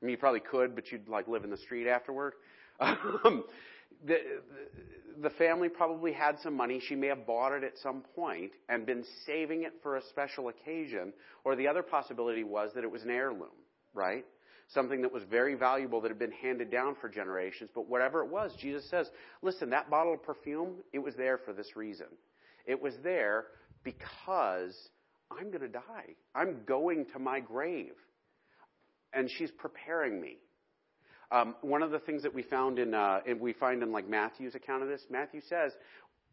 I 0.01 0.05
mean, 0.05 0.11
you 0.11 0.17
probably 0.17 0.39
could, 0.39 0.75
but 0.75 0.91
you'd 0.91 1.07
like 1.09 1.27
live 1.27 1.43
in 1.43 1.49
the 1.49 1.57
street 1.57 1.87
afterward. 1.87 2.33
Um, 2.79 3.43
the, 4.05 4.17
the 5.21 5.29
family 5.31 5.69
probably 5.69 6.13
had 6.13 6.39
some 6.41 6.55
money. 6.55 6.81
She 6.87 6.95
may 6.95 7.07
have 7.07 7.25
bought 7.25 7.53
it 7.53 7.63
at 7.63 7.77
some 7.81 8.03
point 8.15 8.51
and 8.69 8.85
been 8.85 9.03
saving 9.25 9.63
it 9.63 9.73
for 9.81 9.97
a 9.97 10.01
special 10.09 10.49
occasion. 10.49 11.13
Or 11.43 11.55
the 11.55 11.67
other 11.67 11.83
possibility 11.83 12.43
was 12.43 12.71
that 12.75 12.83
it 12.83 12.91
was 12.91 13.03
an 13.03 13.09
heirloom, 13.09 13.49
right? 13.93 14.25
something 14.73 15.01
that 15.01 15.11
was 15.11 15.23
very 15.29 15.55
valuable 15.55 16.01
that 16.01 16.09
had 16.09 16.19
been 16.19 16.31
handed 16.31 16.71
down 16.71 16.95
for 16.99 17.09
generations. 17.09 17.69
But 17.73 17.89
whatever 17.89 18.23
it 18.23 18.29
was, 18.29 18.51
Jesus 18.59 18.89
says, 18.89 19.07
listen, 19.41 19.69
that 19.71 19.89
bottle 19.89 20.13
of 20.13 20.23
perfume, 20.23 20.75
it 20.91 20.99
was 20.99 21.15
there 21.15 21.37
for 21.37 21.53
this 21.53 21.75
reason. 21.75 22.07
It 22.65 22.81
was 22.81 22.93
there 23.03 23.45
because 23.83 24.73
I'm 25.31 25.49
going 25.49 25.61
to 25.61 25.67
die. 25.67 26.15
I'm 26.33 26.61
going 26.65 27.05
to 27.13 27.19
my 27.19 27.39
grave. 27.39 27.93
And 29.13 29.29
she's 29.37 29.51
preparing 29.51 30.19
me. 30.19 30.37
Um, 31.33 31.55
one 31.61 31.81
of 31.81 31.89
the 31.89 31.97
things 31.97 32.21
that 32.21 32.33
we 32.33 32.43
found 32.43 32.77
in, 32.77 32.93
uh, 32.93 33.21
we 33.39 33.53
find 33.53 33.81
in 33.81 33.91
like 33.91 34.07
Matthew's 34.07 34.53
account 34.53 34.83
of 34.83 34.87
this, 34.87 35.01
Matthew 35.09 35.41
says 35.49 35.71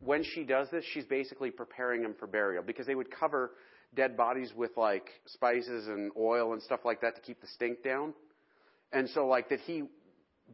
when 0.00 0.22
she 0.22 0.44
does 0.44 0.68
this, 0.70 0.84
she's 0.92 1.06
basically 1.06 1.50
preparing 1.50 2.02
him 2.02 2.14
for 2.18 2.26
burial 2.26 2.62
because 2.62 2.86
they 2.86 2.94
would 2.94 3.10
cover 3.10 3.52
dead 3.94 4.14
bodies 4.16 4.52
with 4.54 4.70
like 4.76 5.08
spices 5.26 5.88
and 5.88 6.10
oil 6.18 6.52
and 6.52 6.62
stuff 6.62 6.80
like 6.84 7.00
that 7.00 7.14
to 7.16 7.20
keep 7.22 7.40
the 7.40 7.46
stink 7.46 7.82
down. 7.82 8.12
And 8.92 9.08
so 9.08 9.26
like 9.26 9.48
that 9.48 9.60
he 9.60 9.84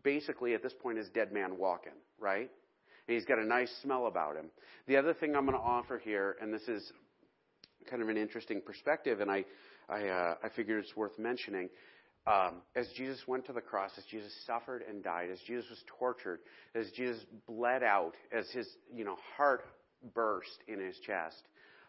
basically 0.04 0.54
at 0.54 0.62
this 0.62 0.74
point 0.80 0.98
is 0.98 1.09
dead 1.09 1.32
man 1.32 1.59
walking, 1.59 1.92
right? 2.20 2.50
And 3.09 3.14
he's 3.16 3.24
got 3.24 3.38
a 3.38 3.44
nice 3.44 3.70
smell 3.82 4.06
about 4.06 4.37
him. 4.37 4.46
The 4.87 4.96
other 4.96 5.12
thing 5.12 5.35
I'm 5.35 5.46
going 5.46 5.59
to 5.59 5.64
offer 5.64 5.98
here, 5.98 6.37
and 6.40 6.52
this 6.54 6.68
is 6.68 6.92
kind 7.90 8.02
of 8.02 8.09
an 8.09 8.16
interesting 8.16 8.61
perspective, 8.61 9.20
and 9.20 9.30
I, 9.30 9.44
I, 9.88 10.09
uh, 10.09 10.35
I 10.42 10.48
figure 10.50 10.78
it's 10.78 10.96
worth 10.96 11.18
mentioning. 11.18 11.68
Um, 12.27 12.62
as 12.75 12.89
Jesus 12.97 13.21
went 13.29 13.47
to 13.47 13.53
the 13.53 13.61
cross, 13.61 13.93
as 13.97 14.05
Jesus 14.05 14.33
suffered 14.47 14.83
and 14.89 15.03
died, 15.03 15.31
as 15.31 15.39
Jesus 15.47 15.71
was 15.71 15.79
tortured, 15.99 16.41
as 16.75 16.91
Jesus 16.91 17.25
bled 17.47 17.85
out, 17.85 18.15
as 18.37 18.51
his 18.51 18.67
you 18.93 19.05
know 19.05 19.17
heart 19.37 19.65
burst 20.12 20.59
in 20.67 20.81
his 20.81 20.99
chest, 21.07 21.43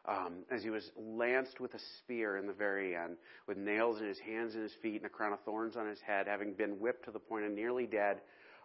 um, 0.07 0.43
as 0.51 0.61
he 0.61 0.69
was 0.69 0.91
lanced 0.95 1.59
with 1.59 1.73
a 1.73 1.79
spear 1.99 2.37
in 2.37 2.45
the 2.45 2.53
very 2.53 2.95
end, 2.95 3.17
with 3.47 3.57
nails 3.57 3.99
in 3.99 4.07
his 4.07 4.19
hands 4.19 4.53
and 4.53 4.61
his 4.61 4.73
feet 4.81 4.97
and 4.97 5.05
a 5.05 5.09
crown 5.09 5.33
of 5.33 5.39
thorns 5.43 5.75
on 5.75 5.87
his 5.87 5.99
head, 6.01 6.27
having 6.27 6.53
been 6.53 6.79
whipped 6.79 7.05
to 7.05 7.11
the 7.11 7.19
point 7.19 7.45
of 7.45 7.51
nearly 7.51 7.87
dead. 7.87 8.21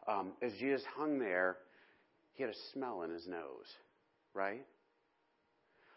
Um, 0.06 0.32
as 0.42 0.52
Jesus 0.60 0.82
hung 0.96 1.18
there, 1.18 1.56
he 2.34 2.42
had 2.42 2.52
a 2.52 2.58
smell 2.72 3.02
in 3.02 3.10
his 3.10 3.26
nose, 3.26 3.66
right? 4.34 4.64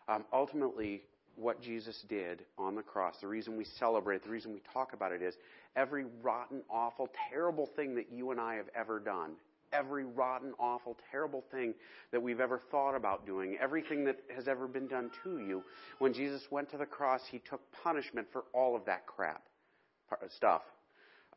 Um, 0.08 0.24
ultimately, 0.32 1.04
what 1.36 1.62
Jesus 1.62 2.02
did 2.08 2.46
on 2.58 2.76
the 2.76 2.82
cross, 2.82 3.16
the 3.20 3.28
reason 3.28 3.58
we 3.58 3.66
celebrate, 3.78 4.24
the 4.24 4.30
reason 4.30 4.54
we 4.54 4.62
talk 4.74 4.94
about 4.94 5.12
it 5.12 5.22
is 5.22 5.36
every 5.76 6.06
rotten, 6.22 6.62
awful, 6.70 7.10
terrible 7.30 7.70
thing 7.76 7.96
that 7.96 8.12
you 8.12 8.32
and 8.32 8.40
I 8.40 8.56
have 8.56 8.70
ever 8.76 9.00
done 9.00 9.32
every 9.76 10.06
rotten, 10.06 10.54
awful, 10.60 10.98
terrible 11.12 11.44
thing 11.52 11.74
that 12.12 12.22
we've 12.22 12.40
ever 12.40 12.62
thought 12.72 12.96
about 12.96 13.26
doing, 13.26 13.58
everything 13.60 14.06
that 14.06 14.18
has 14.34 14.48
ever 14.48 14.68
been 14.68 14.88
done 14.88 15.12
to 15.24 15.40
you. 15.40 15.64
When 16.00 16.14
Jesus 16.14 16.42
went 16.50 16.70
to 16.72 16.78
the 16.78 16.86
cross, 16.86 17.22
he 17.30 17.40
took 17.40 17.62
punishment 17.84 18.28
for 18.32 18.46
all 18.54 18.76
of 18.76 18.86
that 18.86 19.06
crap 19.06 19.44
stuff. 20.30 20.62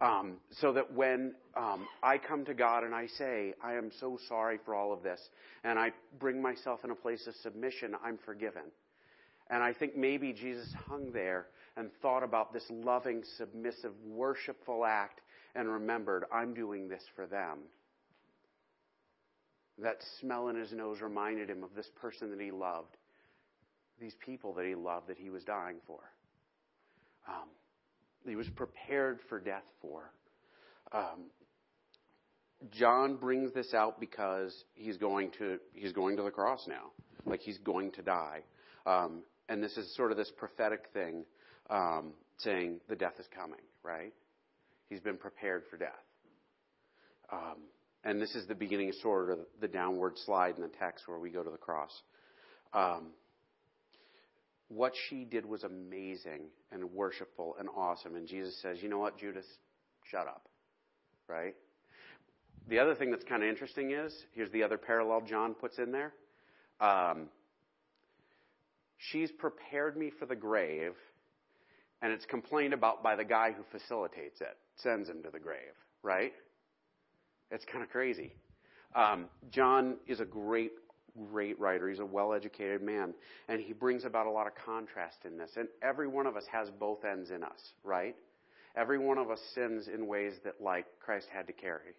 Um, 0.00 0.34
so 0.52 0.72
that 0.74 0.94
when 0.94 1.34
um, 1.56 1.88
I 2.04 2.18
come 2.18 2.44
to 2.44 2.54
God 2.54 2.84
and 2.84 2.94
I 2.94 3.08
say, 3.08 3.54
I 3.60 3.74
am 3.74 3.90
so 3.98 4.16
sorry 4.28 4.60
for 4.64 4.72
all 4.72 4.92
of 4.92 5.02
this, 5.02 5.20
and 5.64 5.76
I 5.76 5.90
bring 6.20 6.40
myself 6.40 6.84
in 6.84 6.92
a 6.92 6.94
place 6.94 7.26
of 7.26 7.34
submission, 7.42 7.96
I'm 8.04 8.16
forgiven. 8.24 8.62
And 9.50 9.60
I 9.60 9.72
think 9.72 9.96
maybe 9.96 10.32
Jesus 10.32 10.72
hung 10.86 11.10
there 11.10 11.46
and 11.78 11.90
thought 12.02 12.24
about 12.24 12.52
this 12.52 12.64
loving, 12.70 13.22
submissive, 13.36 13.92
worshipful 14.04 14.84
act 14.84 15.20
and 15.54 15.68
remembered, 15.68 16.24
I'm 16.32 16.52
doing 16.52 16.88
this 16.88 17.02
for 17.14 17.26
them. 17.26 17.58
That 19.80 19.98
smell 20.20 20.48
in 20.48 20.56
his 20.56 20.72
nose 20.72 21.00
reminded 21.00 21.48
him 21.48 21.62
of 21.62 21.70
this 21.76 21.88
person 22.00 22.30
that 22.30 22.40
he 22.40 22.50
loved, 22.50 22.96
these 24.00 24.14
people 24.26 24.52
that 24.54 24.66
he 24.66 24.74
loved 24.74 25.06
that 25.06 25.18
he 25.18 25.30
was 25.30 25.44
dying 25.44 25.76
for. 25.86 26.00
Um, 27.28 27.48
he 28.26 28.34
was 28.34 28.48
prepared 28.48 29.20
for 29.28 29.38
death 29.38 29.64
for. 29.80 30.10
Um, 30.90 31.30
John 32.72 33.16
brings 33.16 33.52
this 33.54 33.72
out 33.72 34.00
because 34.00 34.64
he's 34.74 34.96
going 34.96 35.30
to 35.38 35.58
he's 35.74 35.92
going 35.92 36.16
to 36.16 36.24
the 36.24 36.30
cross 36.30 36.66
now, 36.66 36.90
like 37.24 37.40
he's 37.40 37.58
going 37.58 37.92
to 37.92 38.02
die, 38.02 38.40
um, 38.84 39.22
and 39.48 39.62
this 39.62 39.76
is 39.76 39.94
sort 39.94 40.10
of 40.10 40.16
this 40.16 40.32
prophetic 40.36 40.86
thing, 40.92 41.24
um, 41.70 42.12
saying 42.38 42.80
the 42.88 42.96
death 42.96 43.14
is 43.18 43.26
coming, 43.34 43.60
right? 43.82 44.12
He's 44.88 45.00
been 45.00 45.16
prepared 45.16 45.64
for 45.70 45.76
death, 45.76 46.04
um, 47.32 47.56
and 48.04 48.20
this 48.20 48.34
is 48.34 48.46
the 48.46 48.54
beginning, 48.54 48.92
sort 49.02 49.30
of 49.30 49.38
the 49.60 49.68
downward 49.68 50.14
slide 50.24 50.56
in 50.56 50.62
the 50.62 50.70
text 50.80 51.06
where 51.06 51.18
we 51.18 51.30
go 51.30 51.42
to 51.42 51.50
the 51.50 51.58
cross. 51.58 51.90
Um, 52.72 53.08
what 54.68 54.92
she 55.08 55.24
did 55.24 55.46
was 55.46 55.64
amazing 55.64 56.48
and 56.70 56.92
worshipful 56.92 57.56
and 57.58 57.68
awesome, 57.74 58.16
and 58.16 58.26
Jesus 58.26 58.60
says, 58.62 58.82
"You 58.82 58.88
know 58.88 58.98
what, 58.98 59.18
Judas, 59.18 59.46
shut 60.10 60.26
up," 60.26 60.48
right? 61.26 61.54
The 62.68 62.78
other 62.78 62.94
thing 62.94 63.10
that's 63.10 63.24
kind 63.24 63.42
of 63.42 63.48
interesting 63.48 63.92
is 63.92 64.14
here's 64.34 64.50
the 64.52 64.62
other 64.62 64.76
parallel 64.76 65.22
John 65.22 65.54
puts 65.54 65.78
in 65.78 65.90
there. 65.90 66.12
Um, 66.80 67.28
she's 68.98 69.30
prepared 69.32 69.96
me 69.96 70.10
for 70.18 70.26
the 70.26 70.36
grave, 70.36 70.92
and 72.02 72.12
it's 72.12 72.24
complained 72.26 72.74
about 72.74 73.02
by 73.02 73.16
the 73.16 73.24
guy 73.24 73.52
who 73.52 73.62
facilitates 73.76 74.40
it, 74.40 74.56
sends 74.76 75.08
him 75.08 75.22
to 75.22 75.30
the 75.30 75.38
grave, 75.38 75.74
right? 76.02 76.32
It's 77.50 77.64
kind 77.64 77.82
of 77.82 77.90
crazy. 77.90 78.34
Um, 78.94 79.26
John 79.50 79.96
is 80.06 80.20
a 80.20 80.24
great, 80.24 80.72
great 81.30 81.58
writer. 81.58 81.88
He's 81.88 81.98
a 81.98 82.06
well 82.06 82.32
educated 82.32 82.82
man, 82.82 83.14
and 83.48 83.60
he 83.60 83.72
brings 83.72 84.04
about 84.04 84.26
a 84.26 84.30
lot 84.30 84.46
of 84.46 84.52
contrast 84.64 85.18
in 85.24 85.36
this. 85.36 85.50
And 85.56 85.68
every 85.82 86.08
one 86.08 86.26
of 86.26 86.36
us 86.36 86.44
has 86.52 86.68
both 86.78 87.04
ends 87.04 87.30
in 87.30 87.42
us, 87.42 87.60
right? 87.84 88.16
Every 88.76 88.98
one 88.98 89.18
of 89.18 89.30
us 89.30 89.40
sins 89.54 89.88
in 89.92 90.06
ways 90.06 90.34
that, 90.44 90.60
like, 90.60 90.86
Christ 91.00 91.26
had 91.32 91.46
to 91.48 91.52
carry. 91.52 91.94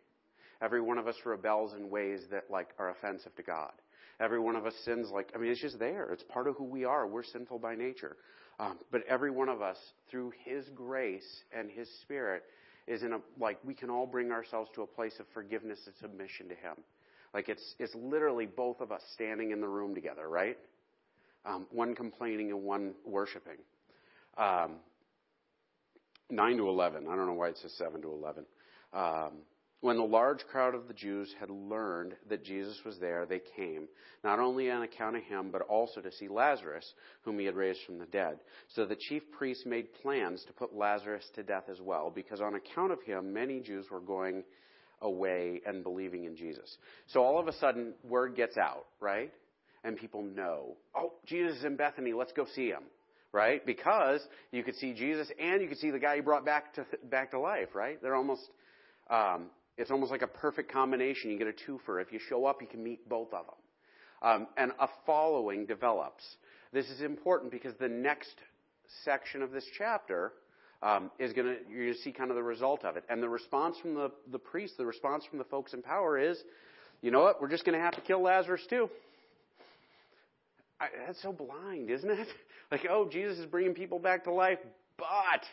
Every 0.62 0.82
one 0.82 0.98
of 0.98 1.08
us 1.08 1.16
rebels 1.26 1.74
in 1.74 1.90
ways 1.90 2.22
that 2.32 2.44
like 2.50 2.70
are 2.78 2.90
offensive 2.90 3.36
to 3.36 3.44
God. 3.44 3.72
Every 4.20 4.40
one 4.40 4.56
of 4.56 4.66
us 4.66 4.74
sins 4.84 5.10
like 5.10 5.32
I 5.34 5.38
mean 5.38 5.52
it's 5.52 5.62
just 5.62 5.80
there. 5.80 6.12
It's 6.12 6.24
part 6.24 6.48
of 6.48 6.56
who 6.58 6.66
we 6.66 6.84
are. 6.84 7.08
We're 7.08 7.24
sinful 7.24 7.60
by 7.60 7.76
nature. 7.76 8.18
Um, 8.60 8.78
but 8.92 9.02
every 9.08 9.32
one 9.32 9.50
of 9.50 9.62
us, 9.62 9.78
through 10.12 10.34
His 10.44 10.66
grace 10.76 11.44
and 11.58 11.70
His 11.72 11.90
Spirit, 12.02 12.44
is 12.88 13.04
in 13.04 13.14
a 13.14 13.20
like 13.40 13.58
we 13.64 13.74
can 13.74 13.90
all 13.90 14.06
bring 14.06 14.32
ourselves 14.32 14.70
to 14.76 14.82
a 14.82 14.88
place 14.88 15.14
of 15.20 15.26
forgiveness 15.34 15.80
and 15.86 15.96
submission 16.02 16.50
to 16.50 16.56
Him. 16.56 16.76
Like 17.34 17.50
it's 17.50 17.76
it's 17.80 17.96
literally 17.96 18.46
both 18.46 18.82
of 18.82 18.92
us 18.92 19.02
standing 19.14 19.52
in 19.52 19.62
the 19.62 19.68
room 19.68 19.96
together, 19.96 20.28
right? 20.28 20.58
Um, 21.46 21.68
one 21.72 21.96
complaining 21.96 22.52
and 22.52 22.64
one 22.64 22.94
worshiping. 23.06 23.58
Um, 24.38 24.76
Nine 26.32 26.58
to 26.58 26.70
eleven. 26.70 27.08
I 27.10 27.16
don't 27.16 27.26
know 27.26 27.34
why 27.34 27.48
it 27.50 27.58
says 27.58 27.74
seven 27.74 28.02
to 28.04 28.12
eleven. 28.12 28.46
Um, 28.94 29.40
when 29.82 29.96
the 29.96 30.04
large 30.04 30.46
crowd 30.52 30.76
of 30.76 30.88
the 30.88 30.94
Jews 30.94 31.34
had 31.40 31.50
learned 31.50 32.14
that 32.30 32.44
Jesus 32.44 32.78
was 32.84 32.98
there, 33.00 33.26
they 33.26 33.42
came, 33.56 33.88
not 34.24 34.40
only 34.40 34.70
on 34.70 34.84
account 34.84 35.16
of 35.16 35.24
him, 35.24 35.50
but 35.52 35.62
also 35.62 36.02
to 36.02 36.12
see 36.12 36.28
Lazarus, 36.28 36.86
whom 37.22 37.40
he 37.40 37.46
had 37.46 37.56
raised 37.56 37.80
from 37.86 37.98
the 37.98 38.06
dead. 38.06 38.40
So 38.76 38.86
the 38.86 38.98
chief 38.98 39.24
priests 39.32 39.66
made 39.66 39.94
plans 40.02 40.44
to 40.48 40.54
put 40.54 40.76
Lazarus 40.76 41.26
to 41.36 41.44
death 41.44 41.70
as 41.72 41.80
well, 41.80 42.12
because 42.14 42.42
on 42.42 42.56
account 42.56 42.92
of 42.92 43.02
him, 43.04 43.34
many 43.34 43.62
Jews 43.62 43.86
were 43.90 44.02
going 44.02 44.44
away 45.02 45.62
and 45.66 45.82
believing 45.82 46.26
in 46.26 46.36
Jesus. 46.36 46.78
So 47.08 47.24
all 47.24 47.40
of 47.40 47.48
a 47.48 47.54
sudden, 47.54 47.94
word 48.04 48.36
gets 48.36 48.58
out, 48.58 48.86
right? 49.00 49.32
And 49.86 49.96
people 49.96 50.24
know, 50.24 50.76
oh, 50.94 51.14
Jesus 51.26 51.60
is 51.60 51.64
in 51.64 51.78
Bethany, 51.78 52.12
let's 52.12 52.34
go 52.34 52.46
see 52.54 52.68
him, 52.68 52.84
right? 53.32 53.66
Because 53.66 54.20
you 54.52 54.62
could 54.62 54.76
see 54.76 54.94
Jesus 54.94 55.30
and 55.40 55.62
you 55.62 55.70
could 55.70 55.78
see 55.78 55.90
the 55.90 56.00
guy 56.00 56.16
he 56.16 56.22
brought 56.22 56.44
back 56.44 56.74
to, 56.74 56.86
back 57.10 57.32
to 57.32 57.40
life, 57.40 57.70
right? 57.74 58.02
They're 58.02 58.16
almost, 58.16 58.42
um, 59.10 59.46
it's 59.80 59.92
almost 59.92 60.12
like 60.12 60.22
a 60.22 60.28
perfect 60.28 60.72
combination. 60.72 61.32
You 61.32 61.38
get 61.38 61.48
a 61.48 61.54
twofer. 61.54 62.02
If 62.02 62.12
you 62.12 62.20
show 62.20 62.46
up, 62.46 62.62
you 62.62 62.68
can 62.68 62.84
meet 62.84 63.08
both 63.08 63.34
of 63.34 63.46
them. 63.46 63.56
Um, 64.22 64.48
and 64.58 64.74
a 64.80 64.90
following 65.06 65.66
develops. 65.66 66.24
This 66.74 66.90
is 66.90 67.02
important 67.02 67.52
because 67.52 67.74
the 67.80 67.88
next 67.88 68.36
section 69.06 69.42
of 69.42 69.52
this 69.52 69.66
chapter 69.78 70.34
um, 70.84 71.10
is 71.18 71.32
going 71.32 71.48
to 71.48 71.56
you're 71.70 71.86
going 71.86 71.94
to 71.94 72.02
see 72.02 72.12
kind 72.12 72.30
of 72.30 72.36
the 72.36 72.44
result 72.44 72.84
of 72.84 72.98
it. 72.98 73.06
And 73.10 73.24
the 73.24 73.30
response 73.30 73.78
from 73.82 73.96
the 73.96 74.12
the 74.32 74.38
priests, 74.38 74.76
the 74.78 74.86
response 74.86 75.24
from 75.30 75.40
the 75.40 75.46
folks 75.46 75.74
in 75.74 75.82
power 75.82 76.20
is, 76.20 76.38
you 77.02 77.12
know 77.12 77.22
what? 77.22 77.42
We're 77.42 77.50
just 77.50 77.64
going 77.64 77.78
to 77.78 77.84
have 77.84 77.96
to 77.96 78.02
kill 78.02 78.22
Lazarus 78.22 78.62
too. 78.70 78.90
I, 80.82 80.88
that's 81.08 81.22
so 81.22 81.32
blind, 81.32 81.90
isn't 81.90 82.10
it? 82.10 82.28
Like, 82.72 82.86
oh, 82.88 83.10
Jesus 83.12 83.40
is 83.40 83.48
bringing 83.48 83.74
people 83.74 83.98
back 83.98 84.26
to 84.26 84.32
life, 84.32 84.60
but 84.96 85.44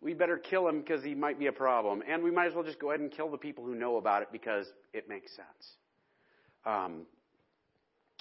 we 0.00 0.14
better 0.14 0.38
kill 0.38 0.68
him 0.68 0.80
because 0.80 1.02
he 1.02 1.14
might 1.14 1.38
be 1.38 1.46
a 1.46 1.52
problem. 1.52 2.02
And 2.08 2.22
we 2.22 2.30
might 2.30 2.46
as 2.46 2.54
well 2.54 2.64
just 2.64 2.78
go 2.78 2.90
ahead 2.90 3.00
and 3.00 3.10
kill 3.10 3.30
the 3.30 3.38
people 3.38 3.64
who 3.64 3.74
know 3.74 3.96
about 3.96 4.22
it 4.22 4.28
because 4.30 4.66
it 4.92 5.08
makes 5.08 5.34
sense. 5.34 5.46
Um, 6.64 7.02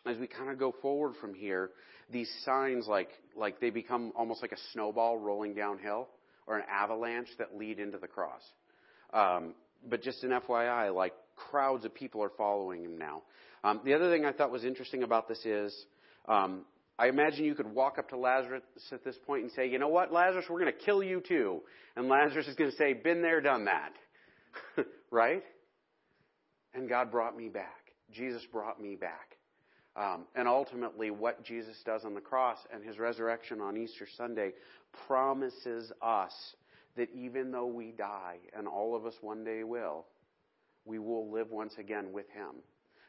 as 0.05 0.17
we 0.17 0.27
kind 0.27 0.49
of 0.49 0.57
go 0.57 0.73
forward 0.81 1.13
from 1.19 1.33
here, 1.33 1.71
these 2.11 2.29
signs 2.45 2.87
like 2.87 3.09
like 3.35 3.59
they 3.59 3.69
become 3.69 4.13
almost 4.15 4.41
like 4.41 4.53
a 4.53 4.57
snowball 4.71 5.17
rolling 5.17 5.53
downhill 5.53 6.07
or 6.47 6.57
an 6.57 6.63
avalanche 6.71 7.27
that 7.37 7.57
lead 7.57 7.79
into 7.79 7.97
the 7.97 8.07
cross. 8.07 8.41
Um, 9.13 9.53
but 9.87 10.01
just 10.01 10.23
an 10.23 10.31
FYI, 10.31 10.93
like 10.95 11.13
crowds 11.35 11.85
of 11.85 11.93
people 11.93 12.23
are 12.23 12.31
following 12.37 12.83
him 12.83 12.97
now. 12.97 13.21
Um, 13.63 13.81
the 13.83 13.93
other 13.93 14.09
thing 14.09 14.25
I 14.25 14.31
thought 14.31 14.51
was 14.51 14.63
interesting 14.63 15.03
about 15.03 15.27
this 15.27 15.45
is 15.45 15.85
um, 16.27 16.61
I 16.99 17.07
imagine 17.07 17.45
you 17.45 17.53
could 17.53 17.71
walk 17.71 17.99
up 17.99 18.09
to 18.09 18.17
Lazarus 18.17 18.63
at 18.91 19.03
this 19.03 19.17
point 19.25 19.43
and 19.43 19.51
say, 19.51 19.69
you 19.69 19.77
know 19.77 19.87
what, 19.87 20.11
Lazarus, 20.11 20.45
we're 20.49 20.59
going 20.59 20.73
to 20.73 20.85
kill 20.85 21.03
you 21.03 21.21
too. 21.21 21.61
And 21.95 22.07
Lazarus 22.07 22.47
is 22.47 22.55
going 22.55 22.71
to 22.71 22.77
say, 22.77 22.93
been 22.93 23.21
there, 23.21 23.39
done 23.39 23.65
that. 23.65 23.93
right? 25.11 25.43
And 26.73 26.89
God 26.89 27.11
brought 27.11 27.37
me 27.37 27.49
back. 27.49 27.91
Jesus 28.11 28.41
brought 28.51 28.81
me 28.81 28.95
back. 28.95 29.37
Um, 29.95 30.25
and 30.35 30.47
ultimately, 30.47 31.11
what 31.11 31.43
Jesus 31.43 31.75
does 31.85 32.05
on 32.05 32.13
the 32.13 32.21
cross 32.21 32.57
and 32.73 32.83
his 32.83 32.99
resurrection 32.99 33.61
on 33.61 33.77
Easter 33.77 34.07
Sunday 34.15 34.51
promises 35.07 35.91
us 36.01 36.33
that 36.95 37.09
even 37.13 37.51
though 37.51 37.67
we 37.67 37.91
die, 37.91 38.37
and 38.55 38.67
all 38.67 38.95
of 38.95 39.05
us 39.05 39.13
one 39.21 39.43
day 39.43 39.63
will, 39.63 40.05
we 40.85 40.99
will 40.99 41.31
live 41.31 41.51
once 41.51 41.73
again 41.79 42.11
with 42.11 42.27
him. 42.29 42.61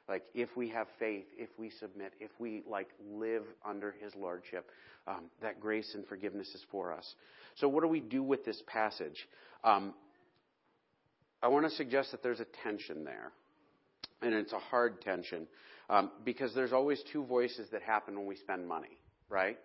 Like 0.09 0.25
if 0.35 0.49
we 0.57 0.69
have 0.71 0.87
faith, 0.99 1.27
if 1.37 1.51
we 1.59 1.71
submit, 1.71 2.15
if 2.19 2.31
we 2.39 2.63
like 2.67 2.89
live 3.11 3.43
under 3.65 3.95
His 4.01 4.15
lordship, 4.15 4.71
um, 5.07 5.25
that 5.43 5.61
grace 5.61 5.95
and 5.95 6.07
forgiveness 6.07 6.49
is 6.55 6.65
for 6.71 6.93
us. 6.93 7.15
So 7.57 7.69
what 7.69 7.83
do 7.83 7.89
we 7.89 8.01
do 8.01 8.23
with 8.23 8.45
this 8.45 8.63
passage? 8.67 9.29
Um, 9.65 9.95
I 11.43 11.49
want 11.49 11.67
to 11.67 11.71
suggest 11.71 12.11
that 12.13 12.23
there's 12.23 12.41
a 12.41 12.47
tension 12.63 13.05
there, 13.05 13.33
and 14.23 14.35
it's 14.35 14.53
a 14.53 14.59
hard 14.59 15.01
tension 15.03 15.47
um, 15.91 16.11
because 16.25 16.55
there's 16.55 16.73
always 16.73 17.03
two 17.13 17.25
voices 17.25 17.69
that 17.71 17.83
happen 17.83 18.17
when 18.17 18.27
we 18.27 18.37
spend 18.37 18.67
money, 18.67 18.99
right? 19.29 19.59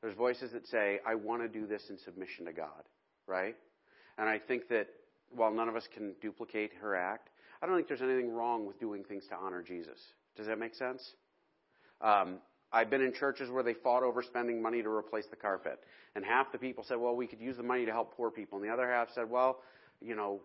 There's 0.00 0.16
voices 0.16 0.52
that 0.52 0.66
say, 0.68 1.00
"I 1.06 1.14
want 1.14 1.42
to 1.42 1.48
do 1.48 1.66
this 1.66 1.82
in 1.88 1.98
submission 1.98 2.44
to 2.44 2.52
God," 2.52 2.84
right? 3.26 3.56
And 4.18 4.28
I 4.28 4.38
think 4.38 4.68
that 4.68 4.88
while 5.34 5.52
none 5.52 5.68
of 5.68 5.76
us 5.76 5.86
can 5.94 6.14
duplicate 6.20 6.72
her 6.80 6.94
act, 6.94 7.30
I 7.60 7.66
don't 7.66 7.76
think 7.76 7.88
there's 7.88 8.02
anything 8.02 8.32
wrong 8.32 8.66
with 8.66 8.78
doing 8.78 9.04
things 9.04 9.24
to 9.30 9.36
honor 9.36 9.62
Jesus. 9.62 9.98
Does 10.36 10.46
that 10.46 10.58
make 10.58 10.74
sense? 10.74 11.14
Um, 12.00 12.38
I've 12.72 12.90
been 12.90 13.00
in 13.00 13.12
churches 13.12 13.50
where 13.50 13.62
they 13.62 13.74
fought 13.74 14.02
over 14.02 14.22
spending 14.22 14.62
money 14.62 14.82
to 14.82 14.88
replace 14.88 15.24
the 15.30 15.36
carpet. 15.36 15.80
And 16.14 16.24
half 16.24 16.52
the 16.52 16.58
people 16.58 16.84
said, 16.86 16.98
well, 16.98 17.16
we 17.16 17.26
could 17.26 17.40
use 17.40 17.56
the 17.56 17.62
money 17.62 17.86
to 17.86 17.92
help 17.92 18.16
poor 18.16 18.30
people. 18.30 18.58
And 18.58 18.68
the 18.68 18.72
other 18.72 18.88
half 18.88 19.08
said, 19.14 19.28
well, 19.30 19.60
you 20.00 20.14
know, 20.14 20.40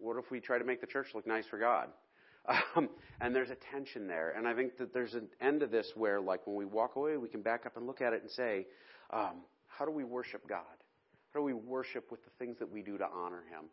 what 0.00 0.16
if 0.16 0.30
we 0.30 0.40
try 0.40 0.58
to 0.58 0.64
make 0.64 0.80
the 0.80 0.86
church 0.86 1.08
look 1.14 1.26
nice 1.26 1.44
for 1.46 1.58
God? 1.58 1.88
Um, 2.76 2.90
and 3.20 3.34
there's 3.34 3.50
a 3.50 3.56
tension 3.72 4.06
there. 4.06 4.34
And 4.36 4.46
I 4.46 4.54
think 4.54 4.76
that 4.76 4.92
there's 4.92 5.14
an 5.14 5.28
end 5.40 5.60
to 5.60 5.66
this 5.66 5.92
where, 5.94 6.20
like, 6.20 6.46
when 6.46 6.56
we 6.56 6.66
walk 6.66 6.96
away, 6.96 7.16
we 7.16 7.28
can 7.28 7.40
back 7.40 7.64
up 7.64 7.76
and 7.76 7.86
look 7.86 8.02
at 8.02 8.12
it 8.12 8.22
and 8.22 8.30
say, 8.30 8.66
um, 9.10 9.36
how 9.66 9.84
do 9.84 9.90
we 9.90 10.04
worship 10.04 10.46
God? 10.46 10.60
How 11.32 11.40
do 11.40 11.44
we 11.44 11.54
worship 11.54 12.10
with 12.10 12.22
the 12.24 12.30
things 12.38 12.58
that 12.58 12.70
we 12.70 12.82
do 12.82 12.98
to 12.98 13.06
honor 13.06 13.44
Him? 13.50 13.64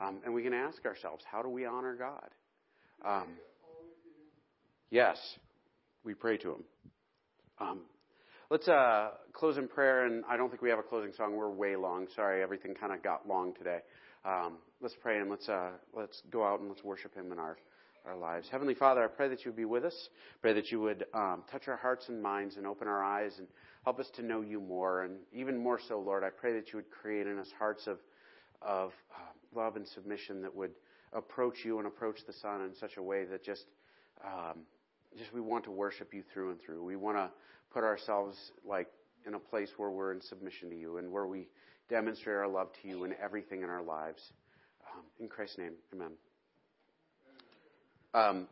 Um, 0.00 0.18
and 0.24 0.34
we 0.34 0.42
can 0.42 0.52
ask 0.52 0.84
ourselves, 0.84 1.24
how 1.30 1.42
do 1.42 1.48
we 1.48 1.64
honor 1.64 1.94
God? 1.94 2.30
Um, 3.04 3.28
yes, 4.90 5.18
we 6.04 6.14
pray 6.14 6.36
to 6.38 6.52
Him. 6.52 6.64
Um, 7.60 7.80
let's 8.50 8.68
uh, 8.68 9.10
close 9.32 9.56
in 9.56 9.68
prayer, 9.68 10.06
and 10.06 10.24
I 10.28 10.36
don't 10.36 10.50
think 10.50 10.62
we 10.62 10.70
have 10.70 10.78
a 10.78 10.82
closing 10.82 11.12
song. 11.12 11.36
We're 11.36 11.50
way 11.50 11.76
long. 11.76 12.06
Sorry, 12.14 12.42
everything 12.42 12.74
kind 12.74 12.92
of 12.92 13.02
got 13.02 13.28
long 13.28 13.54
today. 13.54 13.78
Um, 14.24 14.54
let's 14.80 14.94
pray 15.02 15.18
and 15.18 15.30
let's 15.30 15.48
uh, 15.48 15.70
let's 15.94 16.22
go 16.30 16.44
out 16.44 16.60
and 16.60 16.68
let's 16.68 16.82
worship 16.82 17.14
Him 17.14 17.30
in 17.30 17.38
our 17.38 17.56
our 18.06 18.16
lives. 18.16 18.48
Heavenly 18.50 18.74
Father, 18.74 19.02
I 19.02 19.06
pray 19.06 19.28
that 19.28 19.44
you 19.44 19.50
would 19.50 19.56
be 19.56 19.64
with 19.64 19.84
us. 19.84 20.08
Pray 20.42 20.52
that 20.52 20.70
you 20.70 20.80
would 20.80 21.04
um, 21.14 21.42
touch 21.50 21.68
our 21.68 21.76
hearts 21.76 22.08
and 22.08 22.22
minds 22.22 22.56
and 22.56 22.66
open 22.66 22.86
our 22.86 23.02
eyes 23.02 23.32
and 23.38 23.46
help 23.84 23.98
us 23.98 24.06
to 24.16 24.22
know 24.22 24.42
you 24.42 24.60
more. 24.60 25.04
And 25.04 25.16
even 25.32 25.56
more 25.56 25.80
so, 25.88 25.98
Lord, 26.00 26.22
I 26.22 26.30
pray 26.30 26.52
that 26.54 26.72
you 26.72 26.76
would 26.76 26.90
create 26.90 27.26
in 27.26 27.38
us 27.38 27.48
hearts 27.58 27.86
of 27.86 27.98
of 28.60 28.92
uh, 29.14 29.33
love 29.54 29.76
and 29.76 29.86
submission 29.86 30.42
that 30.42 30.54
would 30.54 30.72
approach 31.12 31.64
you 31.64 31.78
and 31.78 31.86
approach 31.86 32.18
the 32.26 32.32
Son 32.32 32.62
in 32.62 32.74
such 32.74 32.96
a 32.96 33.02
way 33.02 33.24
that 33.24 33.44
just 33.44 33.64
um, 34.24 34.60
just 35.18 35.32
we 35.32 35.40
want 35.40 35.64
to 35.64 35.70
worship 35.70 36.12
you 36.12 36.22
through 36.32 36.50
and 36.50 36.60
through. 36.60 36.82
We 36.84 36.96
want 36.96 37.16
to 37.16 37.30
put 37.72 37.84
ourselves 37.84 38.36
like 38.66 38.88
in 39.26 39.34
a 39.34 39.38
place 39.38 39.70
where 39.76 39.90
we're 39.90 40.12
in 40.12 40.20
submission 40.20 40.70
to 40.70 40.76
you 40.76 40.98
and 40.98 41.10
where 41.10 41.26
we 41.26 41.48
demonstrate 41.88 42.36
our 42.36 42.48
love 42.48 42.68
to 42.82 42.88
you 42.88 43.04
in 43.04 43.14
everything 43.22 43.62
in 43.62 43.68
our 43.68 43.82
lives. 43.82 44.22
Um, 44.92 45.02
in 45.20 45.28
Christ's 45.28 45.58
name, 45.58 45.72
amen. 45.92 46.12
Um, 48.12 48.48